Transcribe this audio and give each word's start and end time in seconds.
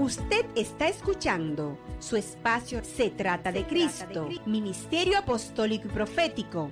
Usted 0.00 0.46
está 0.56 0.88
escuchando 0.88 1.78
su 1.98 2.16
espacio 2.16 2.82
Se 2.82 3.10
trata 3.10 3.52
de 3.52 3.66
Cristo, 3.66 4.30
Ministerio 4.46 5.18
Apostólico 5.18 5.88
y 5.88 5.90
Profético, 5.90 6.70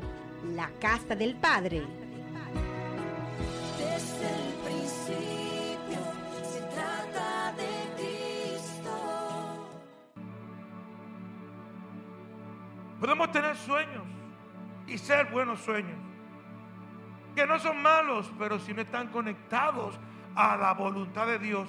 la 0.54 0.70
Casa 0.80 1.14
del 1.14 1.36
Padre. 1.36 1.82
Desde 3.76 4.30
el 4.34 4.54
principio 4.64 6.00
se 6.42 6.60
trata 6.74 7.52
de 7.52 7.68
Cristo. 7.98 8.96
Podemos 12.98 13.30
tener 13.30 13.54
sueños 13.58 14.04
y 14.86 14.96
ser 14.96 15.30
buenos 15.30 15.60
sueños. 15.60 15.98
Que 17.36 17.46
no 17.46 17.58
son 17.58 17.82
malos, 17.82 18.32
pero 18.38 18.58
si 18.58 18.72
no 18.72 18.80
están 18.80 19.08
conectados 19.08 20.00
a 20.34 20.56
la 20.56 20.72
voluntad 20.72 21.26
de 21.26 21.38
Dios, 21.38 21.68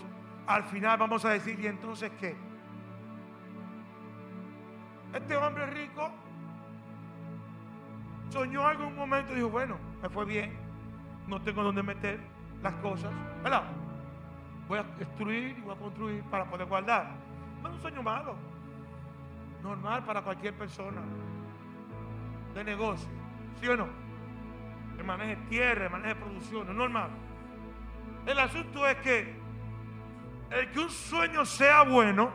al 0.49 0.63
final 0.63 0.97
vamos 0.97 1.23
a 1.25 1.29
decir, 1.29 1.59
¿y 1.59 1.67
entonces 1.67 2.11
qué? 2.19 2.35
Este 5.13 5.37
hombre 5.37 5.67
rico 5.67 6.09
soñó 8.29 8.65
algo 8.65 8.87
un 8.87 8.95
momento 8.95 9.31
y 9.31 9.35
dijo, 9.35 9.49
bueno, 9.49 9.77
me 10.01 10.09
fue 10.09 10.25
bien, 10.25 10.57
no 11.27 11.39
tengo 11.39 11.61
dónde 11.61 11.83
meter 11.83 12.19
las 12.63 12.73
cosas, 12.75 13.11
¿verdad? 13.43 13.61
Voy 14.67 14.79
a 14.79 14.83
destruir 14.97 15.55
y 15.55 15.61
voy 15.61 15.75
a 15.75 15.77
construir 15.77 16.23
para 16.23 16.45
poder 16.45 16.67
guardar. 16.67 17.11
No 17.61 17.69
es 17.69 17.75
un 17.75 17.81
sueño 17.81 18.01
malo, 18.01 18.35
normal 19.61 20.03
para 20.03 20.23
cualquier 20.23 20.55
persona 20.55 21.01
de 22.55 22.63
negocio, 22.63 23.07
¿sí 23.61 23.67
o 23.67 23.77
no? 23.77 23.87
Que 24.97 25.03
maneje 25.03 25.35
tierra, 25.47 25.89
maneje 25.89 26.15
producción, 26.15 26.67
es 26.69 26.75
normal. 26.75 27.09
El 28.25 28.39
asunto 28.39 28.87
es 28.87 28.97
que 28.97 29.38
el 30.51 30.71
que 30.71 30.79
un 30.79 30.89
sueño 30.89 31.45
sea 31.45 31.83
bueno 31.83 32.31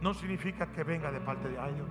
no 0.00 0.14
significa 0.14 0.66
que 0.66 0.84
venga 0.84 1.10
de 1.10 1.20
parte 1.20 1.48
de 1.48 1.54
Dios. 1.54 1.88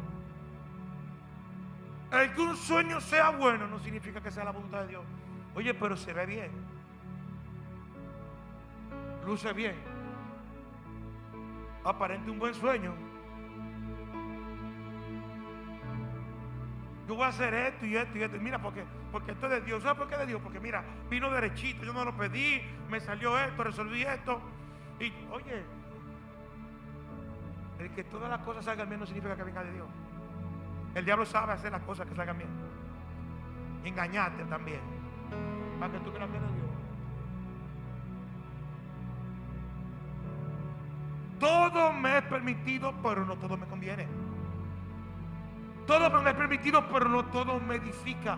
El 2.12 2.34
que 2.34 2.42
un 2.42 2.56
sueño 2.56 3.00
sea 3.02 3.30
bueno 3.30 3.68
no 3.68 3.80
significa 3.80 4.22
que 4.22 4.32
sea 4.32 4.44
la 4.44 4.52
voluntad 4.52 4.82
de 4.82 4.88
Dios. 4.88 5.06
Oye, 5.56 5.74
pero 5.74 5.96
se 5.96 6.12
ve 6.14 6.26
bien. 6.26 6.52
Luce 9.26 9.54
bien. 9.54 9.76
Aparente 11.84 12.32
un 12.32 12.40
buen 12.40 12.54
sueño. 12.54 12.94
Yo 17.08 17.16
voy 17.16 17.24
a 17.24 17.28
hacer 17.30 17.54
esto 17.54 17.86
y 17.86 17.96
esto 17.96 18.18
y 18.18 18.24
esto. 18.24 18.38
Mira, 18.40 18.62
porque, 18.62 18.84
porque 19.12 19.32
esto 19.32 19.48
es 19.48 19.52
de 19.52 19.62
Dios. 19.62 19.82
¿Sabes 19.82 19.98
por 19.98 20.08
qué 20.08 20.14
es 20.14 20.20
de 20.22 20.28
Dios? 20.28 20.42
Porque 20.44 20.60
mira, 20.60 20.84
vino 21.10 21.30
derechito. 21.32 21.84
Yo 21.84 21.94
no 21.94 22.06
lo 22.06 22.16
pedí. 22.16 22.62
Me 22.90 23.00
salió 23.00 23.38
esto, 23.38 23.64
resolví 23.64 24.04
esto. 24.04 24.42
Y 25.00 25.14
oye, 25.32 25.64
el 27.80 27.92
que 27.92 28.04
todas 28.04 28.30
las 28.30 28.40
cosas 28.40 28.66
salgan 28.66 28.90
bien 28.90 29.00
no 29.00 29.06
significa 29.06 29.36
que 29.36 29.44
venga 29.44 29.64
de 29.64 29.72
Dios. 29.72 29.88
El 30.96 31.06
diablo 31.06 31.26
sabe 31.26 31.54
hacer 31.54 31.72
las 31.72 31.82
cosas 31.84 32.08
que 32.08 32.16
salgan 32.16 32.38
bien. 32.38 32.50
Engañarte 33.86 34.44
también. 34.46 34.82
Para 35.80 35.94
que 35.94 36.00
tú 36.00 36.12
creas 36.12 36.30
es 36.30 36.34
de 36.34 36.40
Dios. 36.40 36.70
Todo 41.40 41.94
me 41.94 42.18
es 42.18 42.24
permitido, 42.26 42.94
pero 43.02 43.26
no 43.26 43.38
todo 43.38 43.56
me 43.56 43.66
conviene. 43.68 44.08
Todo 45.88 46.22
me 46.22 46.30
es 46.30 46.36
permitido, 46.36 46.88
pero 46.90 47.08
no 47.08 47.26
todo 47.26 47.60
me 47.62 47.76
edifica. 47.76 48.38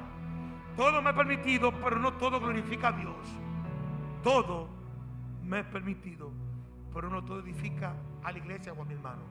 Todo 0.77 1.01
me 1.01 1.09
es 1.09 1.15
permitido, 1.15 1.71
pero 1.83 1.97
no 1.97 2.13
todo 2.13 2.39
glorifica 2.39 2.89
a 2.89 2.91
Dios. 2.91 3.15
Todo 4.23 4.69
me 5.43 5.61
es 5.61 5.65
permitido, 5.65 6.31
pero 6.93 7.09
no 7.09 7.23
todo 7.23 7.39
edifica 7.39 7.93
a 8.23 8.31
la 8.31 8.37
iglesia 8.37 8.73
o 8.73 8.81
a 8.81 8.85
mi 8.85 8.93
hermano. 8.93 9.21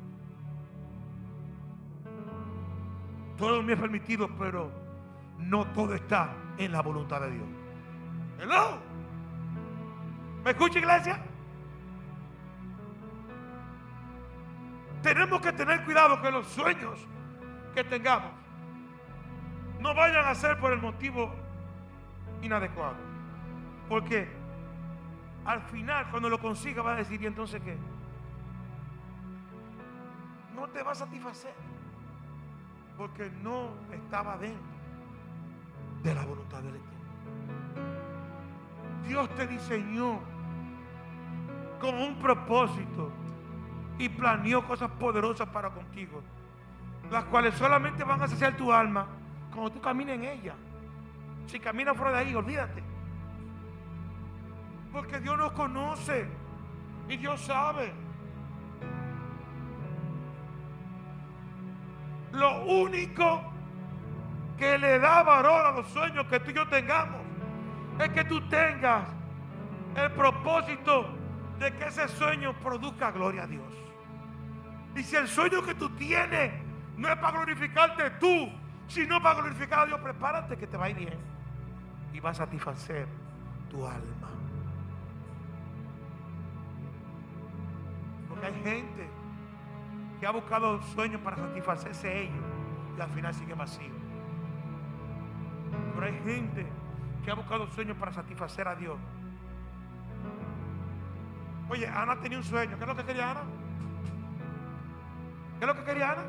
Todo 3.36 3.62
me 3.62 3.72
es 3.72 3.80
permitido, 3.80 4.28
pero 4.38 4.70
no 5.38 5.66
todo 5.68 5.94
está 5.94 6.34
en 6.58 6.72
la 6.72 6.82
voluntad 6.82 7.20
de 7.22 7.30
Dios. 7.30 7.48
Hello. 8.38 8.78
¿Me 10.44 10.50
escucha 10.50 10.78
iglesia? 10.78 11.22
Tenemos 15.02 15.40
que 15.40 15.52
tener 15.52 15.84
cuidado 15.84 16.20
que 16.20 16.30
los 16.30 16.46
sueños 16.46 17.06
que 17.74 17.84
tengamos 17.84 18.32
no 19.80 19.94
vayan 19.94 20.26
a 20.26 20.34
ser 20.34 20.58
por 20.58 20.72
el 20.72 20.80
motivo 20.80 21.34
inadecuado. 22.42 22.96
Porque 23.88 24.39
al 25.44 25.62
final, 25.62 26.10
cuando 26.10 26.28
lo 26.28 26.38
consiga, 26.38 26.82
va 26.82 26.92
a 26.92 26.96
decir, 26.96 27.20
¿y 27.22 27.26
entonces 27.26 27.60
qué? 27.62 27.76
No 30.54 30.68
te 30.68 30.82
va 30.82 30.92
a 30.92 30.94
satisfacer. 30.94 31.54
Porque 32.96 33.30
no 33.42 33.70
estaba 33.92 34.36
dentro 34.36 34.62
de 36.02 36.14
la 36.14 36.24
voluntad 36.24 36.58
del 36.58 36.76
Eterno. 36.76 37.00
Dios 39.06 39.28
te 39.34 39.46
diseñó 39.46 40.20
con 41.80 41.94
un 41.94 42.16
propósito 42.18 43.10
y 43.98 44.08
planeó 44.08 44.66
cosas 44.66 44.90
poderosas 44.92 45.48
para 45.48 45.70
contigo, 45.70 46.22
las 47.10 47.24
cuales 47.24 47.54
solamente 47.54 48.04
van 48.04 48.22
a 48.22 48.28
saciar 48.28 48.56
tu 48.56 48.72
alma 48.72 49.06
cuando 49.52 49.70
tú 49.70 49.80
camines 49.80 50.16
en 50.16 50.24
ella. 50.24 50.54
Si 51.46 51.58
caminas 51.58 51.96
fuera 51.96 52.12
de 52.12 52.18
ahí, 52.18 52.34
olvídate. 52.34 52.82
Porque 54.92 55.20
Dios 55.20 55.36
nos 55.36 55.52
conoce 55.52 56.26
y 57.08 57.16
Dios 57.16 57.40
sabe. 57.40 57.92
Lo 62.32 62.64
único 62.64 63.42
que 64.56 64.78
le 64.78 64.98
da 64.98 65.22
valor 65.22 65.66
a 65.66 65.72
los 65.72 65.86
sueños 65.88 66.26
que 66.26 66.38
tú 66.40 66.50
y 66.50 66.54
yo 66.54 66.68
tengamos 66.68 67.20
es 67.98 68.08
que 68.10 68.24
tú 68.24 68.40
tengas 68.48 69.04
el 69.96 70.10
propósito 70.12 71.06
de 71.58 71.72
que 71.72 71.86
ese 71.86 72.08
sueño 72.08 72.54
produzca 72.60 73.10
gloria 73.10 73.42
a 73.42 73.46
Dios. 73.46 73.74
Y 74.96 75.02
si 75.02 75.16
el 75.16 75.28
sueño 75.28 75.62
que 75.62 75.74
tú 75.74 75.90
tienes 75.90 76.52
no 76.96 77.08
es 77.08 77.16
para 77.16 77.38
glorificarte 77.38 78.10
tú, 78.12 78.50
sino 78.88 79.22
para 79.22 79.40
glorificar 79.40 79.80
a 79.80 79.86
Dios, 79.86 80.00
prepárate 80.00 80.56
que 80.56 80.66
te 80.66 80.76
va 80.76 80.86
a 80.86 80.90
ir 80.90 80.96
bien. 80.96 81.18
Y 82.12 82.20
va 82.20 82.30
a 82.30 82.34
satisfacer 82.34 83.06
tu 83.70 83.86
alma. 83.86 84.39
Porque 88.40 88.56
hay 88.56 88.62
gente 88.62 89.06
que 90.18 90.26
ha 90.26 90.30
buscado 90.30 90.80
sueños 90.94 91.20
para 91.20 91.36
satisfacerse 91.36 92.22
ellos 92.22 92.42
y 92.96 93.00
al 93.00 93.10
final 93.10 93.34
sigue 93.34 93.52
vacío. 93.52 93.92
Pero 95.94 96.06
hay 96.06 96.18
gente 96.24 96.66
que 97.22 97.30
ha 97.30 97.34
buscado 97.34 97.66
sueños 97.72 97.98
para 97.98 98.14
satisfacer 98.14 98.66
a 98.66 98.74
Dios. 98.76 98.96
Oye, 101.68 101.86
Ana 101.86 102.18
tenía 102.20 102.38
un 102.38 102.44
sueño. 102.44 102.78
¿Qué 102.78 102.82
es 102.82 102.88
lo 102.88 102.96
que 102.96 103.04
quería 103.04 103.30
Ana? 103.30 103.42
¿Qué 105.58 105.64
es 105.64 105.66
lo 105.66 105.74
que 105.74 105.84
quería 105.84 106.12
Ana? 106.12 106.22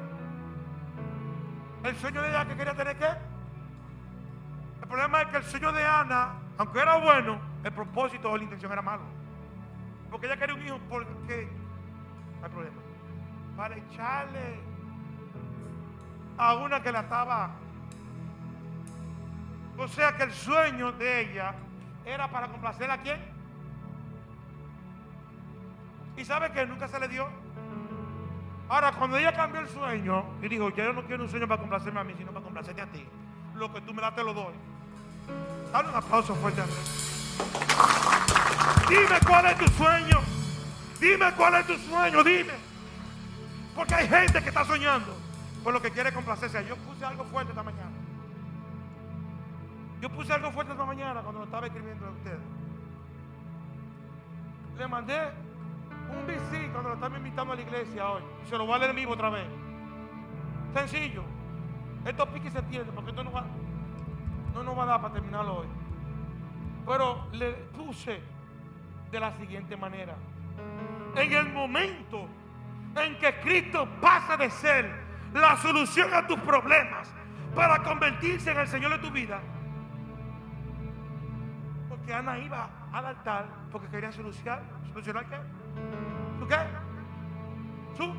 El 1.86 1.96
sueño 1.96 2.22
de 2.24 2.30
ella 2.30 2.46
que 2.46 2.56
quería 2.56 2.76
tener 2.76 2.98
qué? 2.98 3.08
El 4.82 4.88
problema 4.90 5.22
es 5.22 5.28
que 5.30 5.38
el 5.38 5.44
sueño 5.44 5.72
de 5.72 5.86
Ana, 5.86 6.34
aunque 6.58 6.78
era 6.78 6.98
bueno, 6.98 7.40
el 7.64 7.72
propósito 7.72 8.30
o 8.30 8.36
la 8.36 8.44
intención 8.44 8.70
era 8.70 8.82
malo. 8.82 9.04
Porque 10.10 10.26
ella 10.26 10.36
quería 10.36 10.56
un 10.56 10.66
hijo 10.66 10.80
porque 10.90 11.61
no 12.42 12.48
hay 12.48 12.52
problema. 12.52 12.82
Para 13.56 13.78
echarle 13.78 14.60
a 16.38 16.56
una 16.56 16.82
que 16.82 16.92
la 16.92 17.02
estaba. 17.02 17.52
O 19.78 19.88
sea 19.88 20.18
que 20.18 20.24
el 20.24 20.34
sueño 20.34 20.92
de 20.94 21.22
ella 21.22 21.54
era 22.06 22.30
para 22.30 22.48
complacer 22.48 22.90
a 22.90 22.98
quién. 22.98 23.20
Y 26.18 26.26
sabe 26.26 26.52
que 26.52 26.66
nunca 26.66 26.88
se 26.88 27.00
le 27.00 27.08
dio. 27.08 27.28
Ahora, 28.70 28.92
cuando 28.94 29.18
ella 29.18 29.34
cambió 29.34 29.60
el 29.60 29.68
sueño 29.68 30.24
y 30.42 30.48
dijo, 30.48 30.70
ya 30.70 30.86
yo 30.86 30.94
no 30.94 31.04
quiero 31.04 31.24
un 31.24 31.30
sueño 31.30 31.48
para 31.48 31.60
complacerme 31.60 32.00
a 32.00 32.04
mí, 32.04 32.14
sino 32.18 32.32
para 32.32 32.44
complacerte 32.44 32.82
a 32.82 32.88
ti. 32.88 33.06
Lo 33.56 33.72
que 33.74 33.82
tú 33.82 33.94
me 33.94 34.02
das 34.02 34.16
te 34.16 34.24
lo 34.24 34.34
doy. 34.34 34.54
Dale 35.72 35.90
un 35.90 35.96
aplauso 35.96 36.36
fuerte 36.36 36.62
a 36.62 36.66
mí. 36.66 36.74
Dime 38.88 39.20
cuál 39.28 39.46
es 39.48 39.58
tu 39.58 39.68
sueño. 39.72 40.31
Dime 41.02 41.34
cuál 41.36 41.56
es 41.56 41.66
tu 41.66 41.74
sueño, 41.78 42.24
dime. 42.24 42.54
Porque 43.76 43.96
hay 43.96 44.08
gente 44.08 44.42
que 44.44 44.50
está 44.50 44.64
soñando 44.64 45.18
por 45.64 45.74
lo 45.74 45.82
que 45.82 45.90
quiere 45.90 46.14
complacerse. 46.14 46.64
Yo 46.68 46.76
puse 46.78 47.04
algo 47.04 47.24
fuerte 47.26 47.52
esta 47.52 47.64
mañana. 47.64 47.90
Yo 50.00 50.10
puse 50.10 50.32
algo 50.32 50.52
fuerte 50.52 50.74
esta 50.74 50.86
mañana 50.86 51.22
cuando 51.22 51.40
lo 51.40 51.46
estaba 51.46 51.66
escribiendo 51.66 52.06
a 52.06 52.10
ustedes. 52.12 52.40
Le 54.78 54.88
mandé 54.88 55.32
un 56.12 56.28
bici 56.28 56.68
cuando 56.72 56.90
lo 56.90 56.96
estaba 56.96 57.18
invitando 57.18 57.54
a 57.54 57.56
la 57.56 57.62
iglesia 57.64 58.10
hoy. 58.10 58.22
Se 58.48 58.56
lo 58.56 58.68
voy 58.68 58.76
a 58.76 58.78
leer 58.80 58.94
vivo 58.94 59.14
otra 59.14 59.32
vez. 59.32 59.48
Sencillo. 60.76 61.24
Esto 62.06 62.28
pique 62.28 62.48
y 62.48 62.52
se 62.52 62.60
entiende 62.60 62.92
porque 62.94 63.10
esto 63.10 63.24
no 63.24 63.32
va, 63.32 63.46
no 64.54 64.64
nos 64.64 64.78
va 64.78 64.84
a 64.84 64.86
dar 64.86 65.02
para 65.02 65.14
terminarlo 65.16 65.58
hoy. 65.58 65.68
Pero 66.86 67.28
le 67.32 67.54
puse 67.54 68.22
de 69.12 69.20
la 69.20 69.36
siguiente 69.38 69.76
manera. 69.78 70.16
En 71.16 71.34
el 71.34 71.50
momento 71.50 72.28
en 72.96 73.18
que 73.18 73.40
Cristo 73.42 73.88
pasa 74.00 74.38
de 74.38 74.50
ser 74.50 74.90
la 75.34 75.56
solución 75.58 76.14
a 76.14 76.28
tus 76.28 76.40
problemas 76.40 77.14
para 77.56 77.84
convertirse 77.84 78.52
en 78.52 78.60
el 78.60 78.68
Señor 78.68 78.92
de 78.92 78.98
tu 79.00 79.12
vida. 79.12 79.40
Porque 81.90 82.14
Ana 82.14 82.38
iba 82.40 82.70
al 82.92 83.06
altar 83.06 83.46
porque 83.72 83.88
quería 83.88 84.12
solucionar. 84.12 84.62
¿Solucionar 84.90 85.26
qué? 85.26 85.38
¿Su 86.40 86.48
qué? 86.48 86.58
Su, 87.96 88.14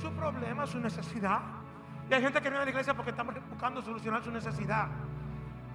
su 0.00 0.12
problema, 0.12 0.66
su 0.66 0.78
necesidad. 0.78 1.40
Y 2.10 2.14
hay 2.14 2.22
gente 2.22 2.40
que 2.40 2.48
viene 2.48 2.62
a 2.62 2.64
la 2.64 2.70
iglesia 2.70 2.94
porque 2.94 3.10
estamos 3.10 3.34
buscando 3.48 3.80
solucionar 3.80 4.22
su 4.22 4.30
necesidad. 4.30 4.88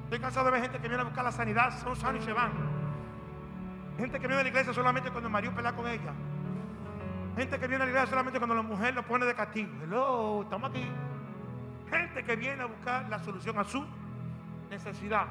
Estoy 0.04 0.20
cansado 0.20 0.46
de 0.46 0.52
ver 0.52 0.62
gente 0.62 0.80
que 0.80 0.88
viene 0.88 1.02
a 1.02 1.06
buscar 1.06 1.24
la 1.24 1.32
sanidad, 1.32 1.78
son 1.82 1.96
sanos 1.96 2.22
y 2.22 2.26
se 2.26 2.34
van. 2.34 2.77
Gente 3.98 4.20
que 4.20 4.28
viene 4.28 4.42
a 4.42 4.44
la 4.44 4.50
iglesia 4.50 4.74
solamente 4.74 5.10
cuando 5.10 5.28
el 5.28 5.34
marido 5.34 5.54
pelea 5.54 5.74
con 5.74 5.88
ella. 5.88 6.14
Gente 7.36 7.60
que 7.60 7.68
viene 7.68 7.84
a 7.84 7.86
la 7.86 7.92
iglesia 7.92 8.10
solamente 8.10 8.40
cuando 8.40 8.56
la 8.56 8.62
mujer 8.62 8.94
lo 8.94 9.04
pone 9.04 9.26
de 9.26 9.34
castigo. 9.34 9.72
Hello, 9.84 10.44
estamos 10.44 10.70
aquí. 10.70 10.88
Gente 11.90 12.24
que 12.24 12.36
viene 12.36 12.64
a 12.64 12.66
buscar 12.68 13.10
la 13.10 13.20
solución 13.20 13.58
a 13.58 13.64
su 13.64 13.86
necesidad. 14.70 15.28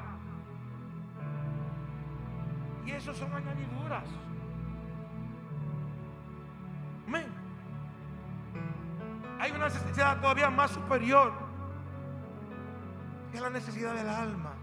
Y 2.85 2.91
eso 2.91 3.13
son 3.13 3.33
añadiduras. 3.33 4.05
Amén. 7.07 7.27
Hay 9.39 9.51
una 9.51 9.65
necesidad 9.65 10.19
todavía 10.19 10.49
más 10.49 10.71
superior 10.71 11.31
que 13.31 13.39
la 13.39 13.49
necesidad 13.49 13.93
del 13.93 14.09
alma. 14.09 14.56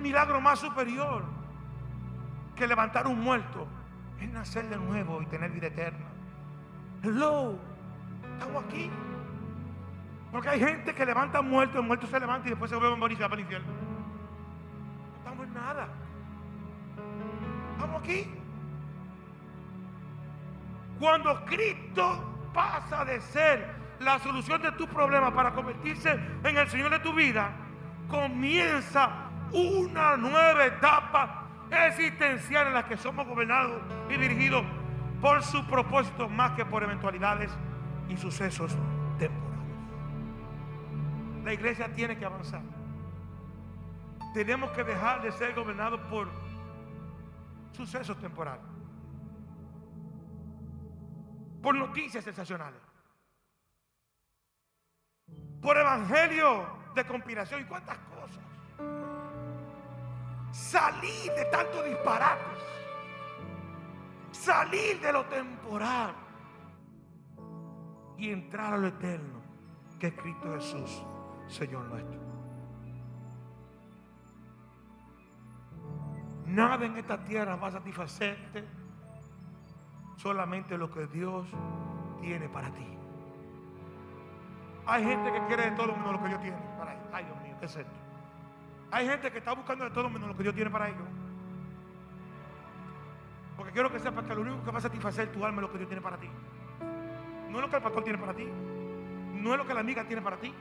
Milagro 0.00 0.40
más 0.40 0.58
superior 0.58 1.24
que 2.56 2.66
levantar 2.66 3.06
un 3.06 3.20
muerto. 3.20 3.66
Es 4.20 4.28
nacer 4.30 4.68
de 4.68 4.76
nuevo 4.76 5.22
y 5.22 5.26
tener 5.26 5.50
vida 5.50 5.68
eterna. 5.68 6.06
Hello, 7.02 7.58
estamos 8.34 8.64
aquí. 8.64 8.90
Porque 10.30 10.48
hay 10.48 10.60
gente 10.60 10.94
que 10.94 11.06
levanta 11.06 11.42
muerto, 11.42 11.78
el 11.78 11.86
muerto 11.86 12.06
se 12.06 12.20
levanta 12.20 12.46
y 12.48 12.50
después 12.50 12.70
se 12.70 12.76
vuelve 12.76 12.94
a 12.94 12.96
morir 12.98 13.18
para 13.18 13.34
el 13.34 13.40
infierno. 13.40 13.68
No 13.68 15.16
estamos 15.18 15.46
en 15.46 15.54
nada. 15.54 15.88
Estamos 17.72 18.02
aquí. 18.02 18.30
Cuando 20.98 21.44
Cristo 21.46 22.50
pasa 22.52 23.04
de 23.06 23.20
ser 23.22 23.66
la 24.00 24.18
solución 24.18 24.60
de 24.60 24.72
tu 24.72 24.86
problema 24.86 25.32
para 25.32 25.52
convertirse 25.52 26.18
en 26.44 26.56
el 26.56 26.68
Señor 26.68 26.90
de 26.90 26.98
tu 27.00 27.14
vida, 27.14 27.50
comienza 28.08 29.29
una 29.52 30.16
nueva 30.16 30.66
etapa 30.66 31.46
existencial 31.70 32.68
en 32.68 32.74
la 32.74 32.86
que 32.86 32.96
somos 32.96 33.26
gobernados 33.26 33.80
y 34.08 34.16
dirigidos 34.16 34.64
por 35.20 35.42
su 35.42 35.66
propósito 35.66 36.28
más 36.28 36.52
que 36.52 36.64
por 36.64 36.82
eventualidades 36.82 37.50
y 38.08 38.16
sucesos 38.16 38.76
temporales. 39.18 39.50
La 41.44 41.52
iglesia 41.52 41.92
tiene 41.94 42.18
que 42.18 42.24
avanzar. 42.24 42.62
Tenemos 44.34 44.70
que 44.70 44.84
dejar 44.84 45.22
de 45.22 45.32
ser 45.32 45.54
gobernados 45.54 46.00
por 46.08 46.28
sucesos 47.72 48.18
temporales. 48.18 48.64
Por 51.62 51.74
noticias 51.74 52.24
sensacionales. 52.24 52.80
Por 55.60 55.76
evangelio 55.76 56.66
de 56.94 57.04
conspiración 57.04 57.62
y 57.62 57.64
cuántas 57.64 57.98
cosas. 57.98 59.09
Salir 60.50 61.32
de 61.32 61.44
tantos 61.46 61.84
disparates. 61.84 62.58
Salir 64.32 65.00
de 65.00 65.12
lo 65.12 65.24
temporal. 65.26 66.14
Y 68.16 68.30
entrar 68.30 68.74
a 68.74 68.78
lo 68.78 68.88
eterno, 68.88 69.40
que 69.98 70.08
es 70.08 70.14
Cristo 70.14 70.52
Jesús, 70.54 71.04
Señor 71.48 71.84
nuestro. 71.84 72.20
Nada 76.46 76.84
en 76.84 76.96
esta 76.96 77.24
tierra 77.24 77.56
va 77.56 77.68
a 77.68 77.72
satisfacerte. 77.72 78.64
Solamente 80.16 80.76
lo 80.76 80.90
que 80.90 81.06
Dios 81.06 81.48
tiene 82.20 82.48
para 82.48 82.70
ti. 82.72 82.86
Hay 84.86 85.04
gente 85.04 85.32
que 85.32 85.46
quiere 85.46 85.70
de 85.70 85.76
todo 85.76 85.94
menos 85.96 86.12
lo 86.12 86.22
que 86.22 86.28
Dios 86.28 86.40
tiene 86.40 86.56
para 86.76 86.92
ellos. 86.92 87.06
Ay, 87.12 87.24
Dios 87.24 87.42
mío, 87.42 87.56
¿qué 87.60 87.66
es 87.66 87.76
esto? 87.76 87.99
Hay 88.90 89.06
gente 89.06 89.30
que 89.30 89.38
está 89.38 89.52
buscando 89.52 89.84
de 89.84 89.90
todo 89.90 90.10
menos 90.10 90.28
lo 90.28 90.36
que 90.36 90.42
Dios 90.42 90.54
tiene 90.54 90.70
para 90.70 90.88
ellos. 90.88 91.06
Porque 93.56 93.72
quiero 93.72 93.92
que 93.92 94.00
sepas 94.00 94.24
que 94.24 94.34
lo 94.34 94.40
único 94.40 94.64
que 94.64 94.70
va 94.70 94.78
a 94.78 94.82
satisfacer 94.82 95.30
tu 95.30 95.44
alma 95.44 95.58
es 95.58 95.62
lo 95.62 95.72
que 95.72 95.78
Dios 95.78 95.88
tiene 95.88 96.02
para 96.02 96.16
ti. 96.16 96.28
No 97.50 97.58
es 97.58 97.62
lo 97.62 97.70
que 97.70 97.76
el 97.76 97.82
pastor 97.82 98.02
tiene 98.02 98.18
para 98.18 98.34
ti. 98.34 98.48
No 99.34 99.52
es 99.52 99.58
lo 99.58 99.66
que 99.66 99.74
la 99.74 99.80
amiga 99.80 100.04
tiene 100.04 100.22
para 100.22 100.36
ti. 100.36 100.52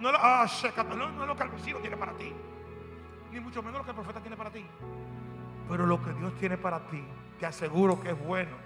No 0.00 0.08
es 0.08 0.12
lo, 0.12 0.18
ah, 0.20 0.46
no 0.88 1.22
es 1.22 1.28
lo 1.28 1.36
que 1.36 1.42
el 1.42 1.48
vecino 1.50 1.78
tiene 1.78 1.96
para 1.96 2.12
ti. 2.12 2.32
Ni 3.32 3.40
mucho 3.40 3.62
menos 3.62 3.78
lo 3.78 3.84
que 3.84 3.90
el 3.90 3.96
profeta 3.96 4.20
tiene 4.20 4.36
para 4.36 4.50
ti. 4.50 4.64
Pero 5.68 5.86
lo 5.86 6.02
que 6.02 6.12
Dios 6.12 6.34
tiene 6.34 6.58
para 6.58 6.80
ti, 6.88 7.02
te 7.38 7.46
aseguro 7.46 8.00
que 8.00 8.10
es 8.10 8.26
bueno, 8.26 8.56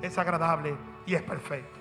es 0.00 0.16
agradable 0.18 0.76
y 1.06 1.14
es 1.14 1.22
perfecto. 1.22 1.80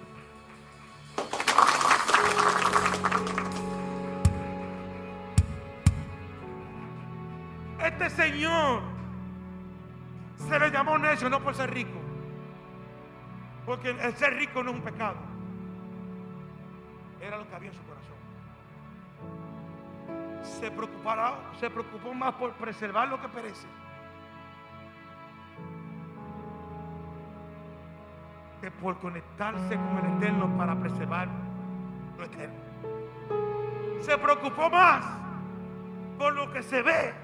Este 8.01 8.23
señor 8.23 8.81
se 10.35 10.59
le 10.59 10.71
llamó 10.71 10.97
necio 10.97 11.29
no 11.29 11.39
por 11.39 11.53
ser 11.53 11.71
rico. 11.71 11.99
Porque 13.63 13.91
el 13.91 14.15
ser 14.15 14.33
rico 14.33 14.63
no 14.63 14.71
es 14.71 14.77
un 14.77 14.81
pecado. 14.81 15.17
Era 17.21 17.37
lo 17.37 17.47
que 17.47 17.55
había 17.55 17.69
en 17.69 17.75
su 17.75 17.83
corazón. 17.83 18.15
Se, 20.41 20.71
preocupará, 20.71 21.35
se 21.59 21.69
preocupó 21.69 22.11
más 22.15 22.33
por 22.33 22.53
preservar 22.53 23.07
lo 23.07 23.21
que 23.21 23.27
perece. 23.29 23.67
Que 28.61 28.71
por 28.71 28.97
conectarse 28.97 29.75
con 29.75 29.97
el 29.99 30.17
Eterno 30.17 30.57
para 30.57 30.75
preservar 30.75 31.27
lo 32.17 32.25
eterno. 32.25 32.55
Se 33.99 34.17
preocupó 34.17 34.71
más 34.71 35.05
por 36.17 36.33
lo 36.33 36.51
que 36.51 36.63
se 36.63 36.81
ve 36.81 37.20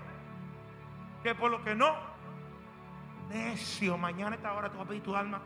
que 1.24 1.36
por 1.36 1.52
lo 1.52 1.64
que 1.64 1.76
no. 1.76 1.96
Necio, 3.30 3.98
mañana 3.98 4.32
a 4.32 4.36
esta 4.36 4.54
hora 4.54 4.70
tú 4.70 4.78
vas 4.78 4.86
a 4.86 4.90
pedir 4.90 5.04
tu 5.04 5.16
alma. 5.16 5.42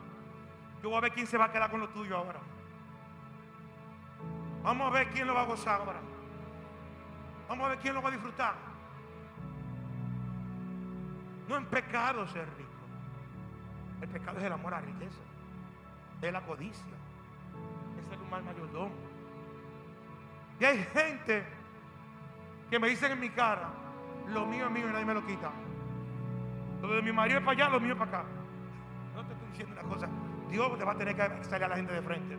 Yo 0.84 0.90
voy 0.90 0.98
a 0.98 1.02
ver 1.02 1.14
quién 1.14 1.28
se 1.28 1.38
va 1.38 1.46
a 1.46 1.52
quedar 1.52 1.70
con 1.70 1.80
lo 1.80 1.90
tuyo 1.90 2.18
ahora. 2.18 2.40
Vamos 4.64 4.88
a 4.88 4.92
ver 4.92 5.10
quién 5.10 5.28
lo 5.28 5.34
va 5.34 5.42
a 5.42 5.46
gozar 5.46 5.82
ahora. 5.82 6.00
Vamos 7.50 7.66
a 7.66 7.70
ver 7.70 7.80
quién 7.80 7.94
lo 7.94 8.02
va 8.02 8.10
a 8.10 8.12
disfrutar. 8.12 8.56
No 11.48 11.58
es 11.58 11.66
pecado 11.66 12.28
ser 12.28 12.48
rico. 12.58 12.70
El 14.02 14.10
pecado 14.10 14.40
es 14.40 14.44
el 14.46 14.54
amor 14.54 14.74
a 14.74 14.80
la 14.80 14.86
riqueza. 14.86 15.22
Es 16.22 16.32
la 16.32 16.42
codicia. 16.42 16.94
Es 18.12 18.18
un 18.20 18.30
mal 18.30 18.44
mayordomo. 18.44 18.92
Y 20.60 20.66
hay 20.66 20.84
gente 20.94 21.44
que 22.70 22.80
me 22.80 22.88
dicen 22.88 23.12
en 23.12 23.20
mi 23.20 23.30
cara, 23.32 23.70
lo 24.28 24.46
mío 24.46 24.68
es 24.68 24.72
mío 24.72 24.88
y 24.88 24.92
nadie 24.92 25.06
me 25.06 25.14
lo 25.16 25.26
quita. 25.26 25.52
Lo 26.82 26.88
de 26.96 27.02
mi 27.02 27.12
marido 27.12 27.40
es 27.40 27.46
para 27.46 27.66
allá, 27.66 27.74
lo 27.74 27.80
mío 27.80 27.94
es 27.94 28.00
para 28.00 28.20
acá. 28.20 28.28
No 29.16 29.26
te 29.26 29.34
estoy 29.34 29.48
diciendo 29.50 29.76
una 29.80 29.90
cosa. 29.90 30.08
Dios 30.50 30.78
te 30.78 30.84
va 30.84 30.92
a 30.92 30.98
tener 30.98 31.16
que 31.16 31.44
salir 31.44 31.66
a 31.66 31.68
la 31.68 31.76
gente 31.76 31.94
de 31.94 32.02
frente. 32.02 32.38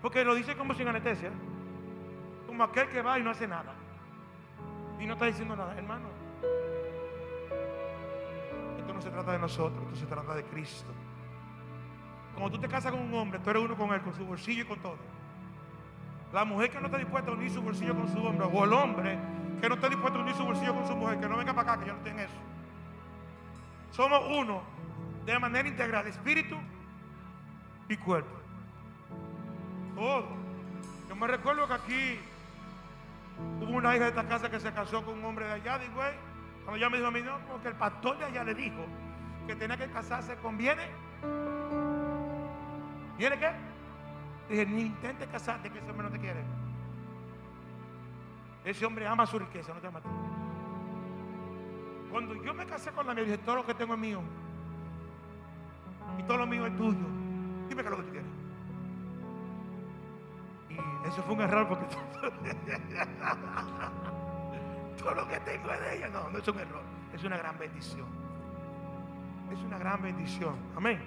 Porque 0.00 0.24
lo 0.24 0.34
dice 0.34 0.56
como 0.56 0.74
sin 0.74 0.88
anestesia. 0.88 1.30
Como 2.46 2.64
aquel 2.64 2.88
que 2.88 3.02
va 3.02 3.18
y 3.18 3.22
no 3.22 3.30
hace 3.30 3.46
nada. 3.46 3.74
Y 4.98 5.06
no 5.06 5.12
está 5.12 5.26
diciendo 5.26 5.54
nada, 5.54 5.76
hermano. 5.76 6.08
Esto 8.78 8.94
no 8.94 9.00
se 9.00 9.10
trata 9.10 9.32
de 9.32 9.38
nosotros, 9.38 9.82
esto 9.84 9.96
se 9.96 10.06
trata 10.06 10.34
de 10.34 10.44
Cristo. 10.44 10.90
Cuando 12.34 12.52
tú 12.52 12.60
te 12.60 12.68
casas 12.68 12.92
con 12.92 13.00
un 13.00 13.14
hombre, 13.14 13.38
tú 13.40 13.50
eres 13.50 13.62
uno 13.62 13.76
con 13.76 13.92
él, 13.92 14.00
con 14.00 14.14
su 14.14 14.24
bolsillo 14.24 14.62
y 14.62 14.66
con 14.66 14.78
todo. 14.80 14.96
La 16.32 16.44
mujer 16.44 16.70
que 16.70 16.80
no 16.80 16.86
está 16.86 16.98
dispuesta 16.98 17.30
a 17.30 17.34
unir 17.34 17.50
su 17.50 17.62
bolsillo 17.62 17.94
con 17.94 18.08
su 18.08 18.18
hombre, 18.18 18.46
o 18.52 18.64
el 18.64 18.72
hombre 18.72 19.18
que 19.60 19.68
no 19.68 19.74
está 19.74 19.88
dispuesto 19.88 20.18
a 20.18 20.22
unir 20.22 20.34
su 20.34 20.44
bolsillo 20.44 20.74
con 20.74 20.86
su 20.86 20.96
mujer, 20.96 21.18
que 21.18 21.28
no 21.28 21.36
venga 21.36 21.54
para 21.54 21.72
acá, 21.72 21.80
que 21.80 21.88
yo 21.88 21.94
no 21.94 22.00
tengo 22.00 22.20
eso. 22.20 22.45
Somos 23.96 24.20
uno 24.28 24.62
de 25.24 25.38
manera 25.38 25.66
integral, 25.66 26.06
espíritu 26.06 26.54
y 27.88 27.96
cuerpo. 27.96 28.36
Todo. 29.94 30.26
Yo 31.08 31.16
me 31.16 31.26
recuerdo 31.26 31.66
que 31.66 31.72
aquí 31.72 32.20
hubo 33.58 33.74
una 33.74 33.96
hija 33.96 34.04
de 34.04 34.10
esta 34.10 34.28
casa 34.28 34.50
que 34.50 34.60
se 34.60 34.70
casó 34.74 35.02
con 35.02 35.18
un 35.18 35.24
hombre 35.24 35.46
de 35.46 35.52
allá, 35.52 35.78
de 35.78 35.88
güey. 35.88 36.12
Cuando 36.64 36.76
ella 36.76 36.90
me 36.90 36.98
dijo 36.98 37.08
a 37.08 37.10
mí, 37.10 37.22
no, 37.22 37.38
porque 37.48 37.68
el 37.68 37.74
pastor 37.74 38.18
de 38.18 38.26
allá 38.26 38.44
le 38.44 38.54
dijo 38.54 38.84
que 39.46 39.56
tenía 39.56 39.78
que 39.78 39.88
casarse 39.88 40.36
con 40.36 40.58
viene. 40.58 40.90
¿Viene 43.16 43.38
qué? 43.38 43.50
Dije, 44.50 44.66
ni 44.66 44.82
intente 44.82 45.26
casarte, 45.26 45.70
que 45.70 45.78
ese 45.78 45.90
hombre 45.90 46.08
no 46.08 46.12
te 46.12 46.20
quiere. 46.20 46.44
Ese 48.62 48.84
hombre 48.84 49.06
ama 49.06 49.24
su 49.24 49.38
riqueza, 49.38 49.72
no 49.72 49.80
te 49.80 49.86
ama 49.86 50.02
ti. 50.02 50.08
Cuando 52.10 52.34
yo 52.42 52.54
me 52.54 52.66
casé 52.66 52.90
con 52.92 53.06
la 53.06 53.14
mía, 53.14 53.24
dije, 53.24 53.38
todo 53.38 53.56
lo 53.56 53.66
que 53.66 53.74
tengo 53.74 53.94
es 53.94 54.00
mío. 54.00 54.22
Y 56.18 56.22
todo 56.22 56.38
lo 56.38 56.46
mío 56.46 56.66
es 56.66 56.76
tuyo. 56.76 57.06
Dime 57.68 57.82
qué 57.82 57.88
es 57.88 57.90
lo 57.90 57.96
que 57.96 58.02
tú 58.02 58.10
quieres. 58.10 58.30
Y 60.70 60.74
eso 61.08 61.22
fue 61.22 61.34
un 61.34 61.40
error 61.40 61.68
porque 61.68 61.86
todo 64.98 65.14
lo 65.14 65.28
que 65.28 65.40
tengo 65.40 65.70
es 65.72 65.80
de 65.80 65.96
ella. 65.96 66.08
No, 66.08 66.30
no 66.30 66.38
es 66.38 66.48
un 66.48 66.58
error. 66.58 66.82
Es 67.12 67.24
una 67.24 67.36
gran 67.36 67.58
bendición. 67.58 68.06
Es 69.52 69.58
una 69.60 69.78
gran 69.78 70.02
bendición. 70.02 70.56
Amén. 70.76 71.00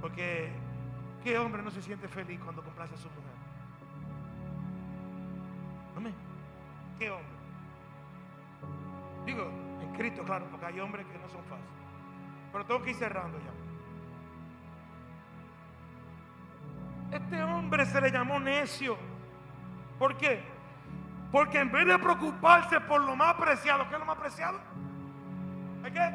Porque 0.00 0.50
¿qué 1.22 1.38
hombre 1.38 1.62
no 1.62 1.70
se 1.70 1.82
siente 1.82 2.08
feliz 2.08 2.40
cuando 2.42 2.62
complace 2.62 2.94
a 2.94 2.98
su 2.98 3.08
mujer? 3.08 3.27
Cristo, 9.98 10.22
claro, 10.22 10.46
porque 10.50 10.64
hay 10.66 10.80
hombres 10.80 11.04
que 11.06 11.18
no 11.18 11.28
son 11.28 11.42
fáciles. 11.44 11.68
Pero 12.52 12.64
tengo 12.64 12.82
que 12.82 12.90
ir 12.90 12.96
cerrando 12.96 13.38
ya. 13.38 13.50
Este 17.16 17.42
hombre 17.42 17.84
se 17.84 18.00
le 18.00 18.10
llamó 18.10 18.38
necio. 18.38 18.96
¿Por 19.98 20.16
qué? 20.16 20.42
Porque 21.32 21.58
en 21.58 21.72
vez 21.72 21.86
de 21.86 21.98
preocuparse 21.98 22.80
por 22.80 23.02
lo 23.02 23.16
más 23.16 23.34
preciado, 23.34 23.88
¿qué 23.88 23.94
es 23.94 24.00
lo 24.00 24.06
más 24.06 24.18
preciado? 24.18 24.60
¿Es 25.84 25.92
qué? 25.92 26.10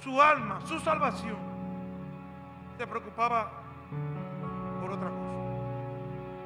Su 0.00 0.20
alma, 0.20 0.60
su 0.66 0.80
salvación. 0.80 1.36
Se 2.76 2.86
preocupaba 2.86 3.52
por 4.80 4.90
otra 4.90 5.08
cosa. 5.08 5.22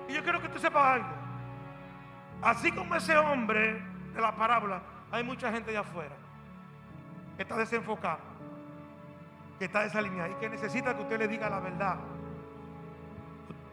Y 0.08 0.12
yo 0.14 0.22
quiero 0.22 0.42
que 0.42 0.48
tú 0.48 0.58
sepas 0.58 0.84
algo. 0.84 1.08
Así 2.42 2.70
como 2.72 2.94
ese 2.94 3.16
hombre 3.16 3.82
de 4.12 4.20
la 4.20 4.36
parábola, 4.36 4.82
hay 5.10 5.24
mucha 5.24 5.50
gente 5.52 5.70
allá 5.70 5.80
afuera 5.80 6.16
que 7.36 7.42
está 7.42 7.56
desenfocada, 7.56 8.20
que 9.58 9.66
está 9.66 9.84
desalineada 9.84 10.28
y 10.28 10.34
que 10.34 10.48
necesita 10.48 10.94
que 10.96 11.02
usted 11.02 11.18
le 11.18 11.28
diga 11.28 11.48
la 11.48 11.60
verdad. 11.60 11.98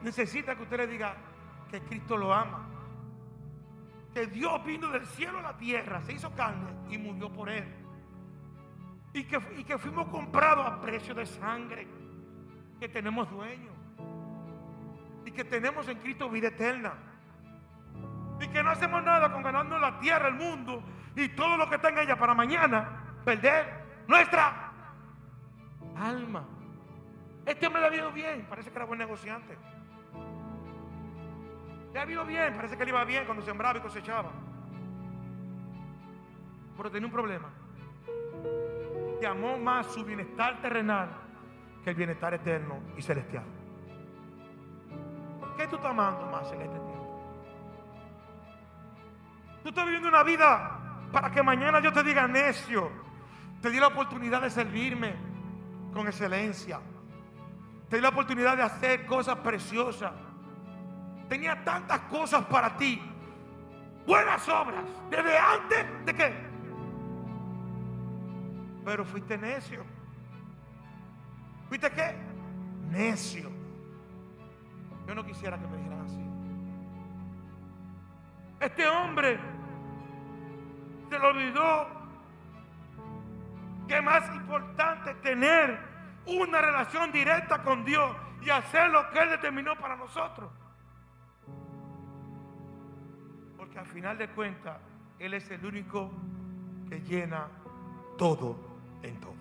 Necesita 0.04 0.56
que 0.56 0.64
usted 0.64 0.78
le 0.78 0.88
diga 0.88 1.16
que 1.72 1.82
Cristo 1.82 2.16
lo 2.16 2.32
ama. 2.32 2.68
Que 4.14 4.28
Dios 4.28 4.64
vino 4.64 4.90
del 4.92 5.06
cielo 5.08 5.40
a 5.40 5.42
la 5.42 5.58
tierra, 5.58 6.02
se 6.04 6.14
hizo 6.14 6.32
carne 6.36 6.70
y 6.90 6.98
murió 7.00 7.34
por 7.34 7.50
él. 7.50 7.66
Y 9.14 9.24
que, 9.24 9.40
y 9.58 9.64
que 9.64 9.78
fuimos 9.78 10.08
comprados 10.10 10.66
a 10.68 10.80
precio 10.80 11.16
de 11.16 11.26
sangre. 11.26 11.88
Que 12.80 12.88
tenemos 12.88 13.30
dueño. 13.32 13.72
Y 15.26 15.32
que 15.32 15.44
tenemos 15.44 15.88
en 15.88 15.98
Cristo 15.98 16.30
vida 16.30 16.50
eterna. 16.50 16.94
Y 18.40 18.48
que 18.48 18.64
no 18.64 18.72
hacemos 18.72 19.04
nada 19.04 19.32
con 19.32 19.44
ganarnos 19.44 19.80
la 19.80 20.00
tierra, 20.00 20.28
el 20.28 20.36
mundo 20.36 20.84
y 21.16 21.30
todo 21.30 21.58
lo 21.58 21.70
que 21.70 21.78
tenga 21.78 22.02
ella 22.02 22.18
para 22.18 22.34
mañana 22.34 23.16
perder 23.24 23.86
nuestra 24.08 24.72
alma. 25.98 26.46
Este 27.46 27.68
hombre 27.68 27.82
le 27.82 27.88
ha 27.88 27.96
ido 27.96 28.12
bien, 28.12 28.46
parece 28.50 28.72
que 28.72 28.76
era 28.76 28.86
buen 28.86 29.00
negociante. 29.00 29.58
Le 31.94 32.00
ha 32.00 32.06
ido 32.10 32.26
bien, 32.26 32.56
parece 32.56 32.78
que 32.78 32.84
le 32.84 32.90
iba 32.90 33.04
bien 33.06 33.26
cuando 33.26 33.44
sembraba 33.44 33.78
y 33.78 33.82
cosechaba. 33.82 34.32
Pero 36.76 36.92
tenía 36.92 37.08
un 37.08 37.14
problema. 37.14 37.50
Llamó 39.22 39.58
más 39.58 39.88
su 39.88 40.04
bienestar 40.04 40.62
terrenal 40.62 41.10
que 41.84 41.92
el 41.92 41.96
bienestar 41.96 42.34
eterno 42.34 42.80
y 42.98 43.02
celestial. 43.02 43.46
¿Qué 45.56 45.68
tú 45.68 45.78
estás 45.78 45.92
amando 45.92 46.26
más 46.26 46.52
en 46.52 46.62
este? 46.64 46.85
Tú 49.66 49.70
estás 49.70 49.86
viviendo 49.86 50.10
una 50.10 50.22
vida 50.22 50.80
para 51.12 51.32
que 51.32 51.42
mañana 51.42 51.80
yo 51.80 51.92
te 51.92 52.04
diga 52.04 52.28
necio. 52.28 52.92
Te 53.64 53.72
di 53.72 53.80
la 53.80 53.88
oportunidad 53.88 54.44
de 54.44 54.52
servirme 54.52 55.16
con 55.92 56.06
excelencia. 56.06 56.80
Te 57.90 57.96
di 57.96 58.02
la 58.04 58.10
oportunidad 58.10 58.56
de 58.58 58.62
hacer 58.62 59.08
cosas 59.08 59.38
preciosas. 59.38 60.14
Tenía 61.28 61.64
tantas 61.64 62.02
cosas 62.02 62.46
para 62.46 62.78
ti. 62.78 63.02
Buenas 64.06 64.48
obras. 64.50 64.86
Desde 65.10 65.36
antes 65.36 66.06
de 66.06 66.14
qué. 66.14 66.34
Pero 68.86 69.04
fuiste 69.04 69.36
necio. 69.36 69.84
¿Fuiste 71.70 71.90
qué? 71.90 72.16
Necio. 72.92 73.50
Yo 75.08 75.16
no 75.16 75.26
quisiera 75.26 75.58
que 75.58 75.66
me 75.66 75.78
dijeran 75.78 76.02
así. 76.02 76.22
Este 78.60 78.88
hombre 78.88 79.55
se 81.10 81.20
le 81.20 81.26
olvidó 81.26 81.88
que 83.88 83.98
es 83.98 84.04
más 84.04 84.28
importante 84.36 85.14
tener 85.16 85.78
una 86.26 86.62
relación 86.62 87.12
directa 87.12 87.62
con 87.62 87.86
Dios 87.86 88.16
y 88.42 88.50
hacer 88.50 88.90
lo 88.90 89.10
que 89.12 89.20
Él 89.20 89.30
determinó 89.30 89.76
para 89.76 89.96
nosotros. 89.96 90.52
Porque 93.58 93.80
al 93.80 93.86
final 93.86 94.18
de 94.18 94.30
cuentas, 94.30 94.80
Él 95.20 95.34
es 95.34 95.50
el 95.52 95.66
único 95.66 96.12
que 96.90 97.00
llena 97.02 97.48
todo 98.18 98.58
en 99.04 99.20
todo. 99.20 99.36